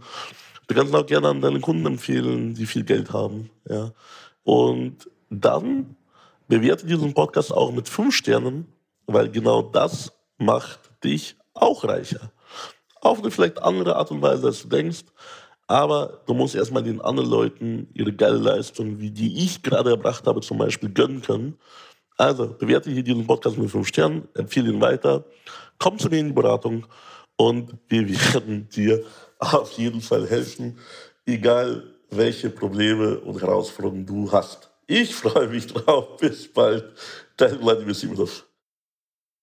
Du 0.66 0.74
kannst 0.74 0.94
auch 0.94 1.06
gerne 1.06 1.28
an 1.28 1.40
deine 1.40 1.60
Kunden 1.60 1.86
empfehlen, 1.86 2.54
die 2.54 2.66
viel 2.66 2.84
Geld 2.84 3.12
haben. 3.12 3.50
Ja. 3.68 3.92
Und 4.44 5.10
dann 5.30 5.96
bewerte 6.48 6.86
diesen 6.86 7.14
Podcast 7.14 7.52
auch 7.52 7.72
mit 7.72 7.88
fünf 7.88 8.14
Sternen, 8.14 8.66
weil 9.06 9.30
genau 9.30 9.62
das 9.62 10.12
macht 10.38 10.80
dich 11.02 11.36
auch 11.54 11.84
reicher. 11.84 12.32
Auf 13.00 13.20
eine 13.20 13.30
vielleicht 13.30 13.62
andere 13.62 13.96
Art 13.96 14.10
und 14.10 14.22
Weise, 14.22 14.46
als 14.46 14.62
du 14.62 14.68
denkst. 14.68 15.04
Aber 15.66 16.22
du 16.26 16.34
musst 16.34 16.54
erstmal 16.54 16.82
den 16.82 17.00
anderen 17.00 17.30
Leuten 17.30 17.88
ihre 17.94 18.12
geile 18.12 18.36
Leistung, 18.36 19.00
wie 19.00 19.10
die 19.10 19.44
ich 19.44 19.62
gerade 19.62 19.90
erbracht 19.90 20.26
habe, 20.26 20.40
zum 20.40 20.58
Beispiel 20.58 20.90
gönnen 20.90 21.22
können. 21.22 21.58
Also 22.16 22.48
bewerte 22.48 22.90
hier 22.90 23.02
diesen 23.02 23.26
Podcast 23.26 23.58
mit 23.58 23.70
fünf 23.70 23.88
Sternen, 23.88 24.28
empfehle 24.34 24.70
ihn 24.70 24.80
weiter, 24.80 25.24
komm 25.78 25.98
zu 25.98 26.08
mir 26.08 26.20
in 26.20 26.28
die 26.28 26.32
Beratung 26.32 26.86
und 27.36 27.74
wir 27.88 28.08
werden 28.34 28.68
dir 28.68 29.02
auf 29.38 29.72
jeden 29.72 30.00
Fall 30.00 30.26
helfen, 30.28 30.78
egal 31.26 31.82
welche 32.10 32.50
Probleme 32.50 33.18
und 33.20 33.40
Herausforderungen 33.40 34.06
du 34.06 34.30
hast. 34.30 34.70
Ich 34.86 35.14
freue 35.14 35.48
mich 35.48 35.66
drauf. 35.66 36.16
Bis 36.20 36.52
bald. 36.52 36.84
Dein 37.36 37.58
Vladimir 37.58 37.94
Simonov. 37.94 38.44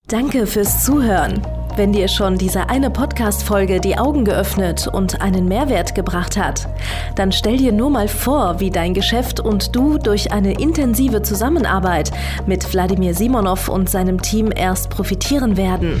Danke 0.08 0.46
fürs 0.46 0.84
Zuhören. 0.84 1.40
Wenn 1.76 1.92
dir 1.92 2.08
schon 2.08 2.36
diese 2.36 2.68
eine 2.68 2.90
Podcast-Folge 2.90 3.80
die 3.80 3.96
Augen 3.96 4.24
geöffnet 4.24 4.88
und 4.88 5.22
einen 5.22 5.46
Mehrwert 5.46 5.94
gebracht 5.94 6.36
hat, 6.36 6.68
dann 7.14 7.32
stell 7.32 7.56
dir 7.56 7.72
nur 7.72 7.88
mal 7.88 8.08
vor, 8.08 8.60
wie 8.60 8.70
dein 8.70 8.94
Geschäft 8.94 9.40
und 9.40 9.74
du 9.74 9.98
durch 9.98 10.32
eine 10.32 10.60
intensive 10.60 11.22
Zusammenarbeit 11.22 12.10
mit 12.46 12.72
Wladimir 12.72 13.14
Simonov 13.14 13.68
und 13.68 13.88
seinem 13.88 14.20
Team 14.20 14.52
erst 14.54 14.90
profitieren 14.90 15.56
werden. 15.56 16.00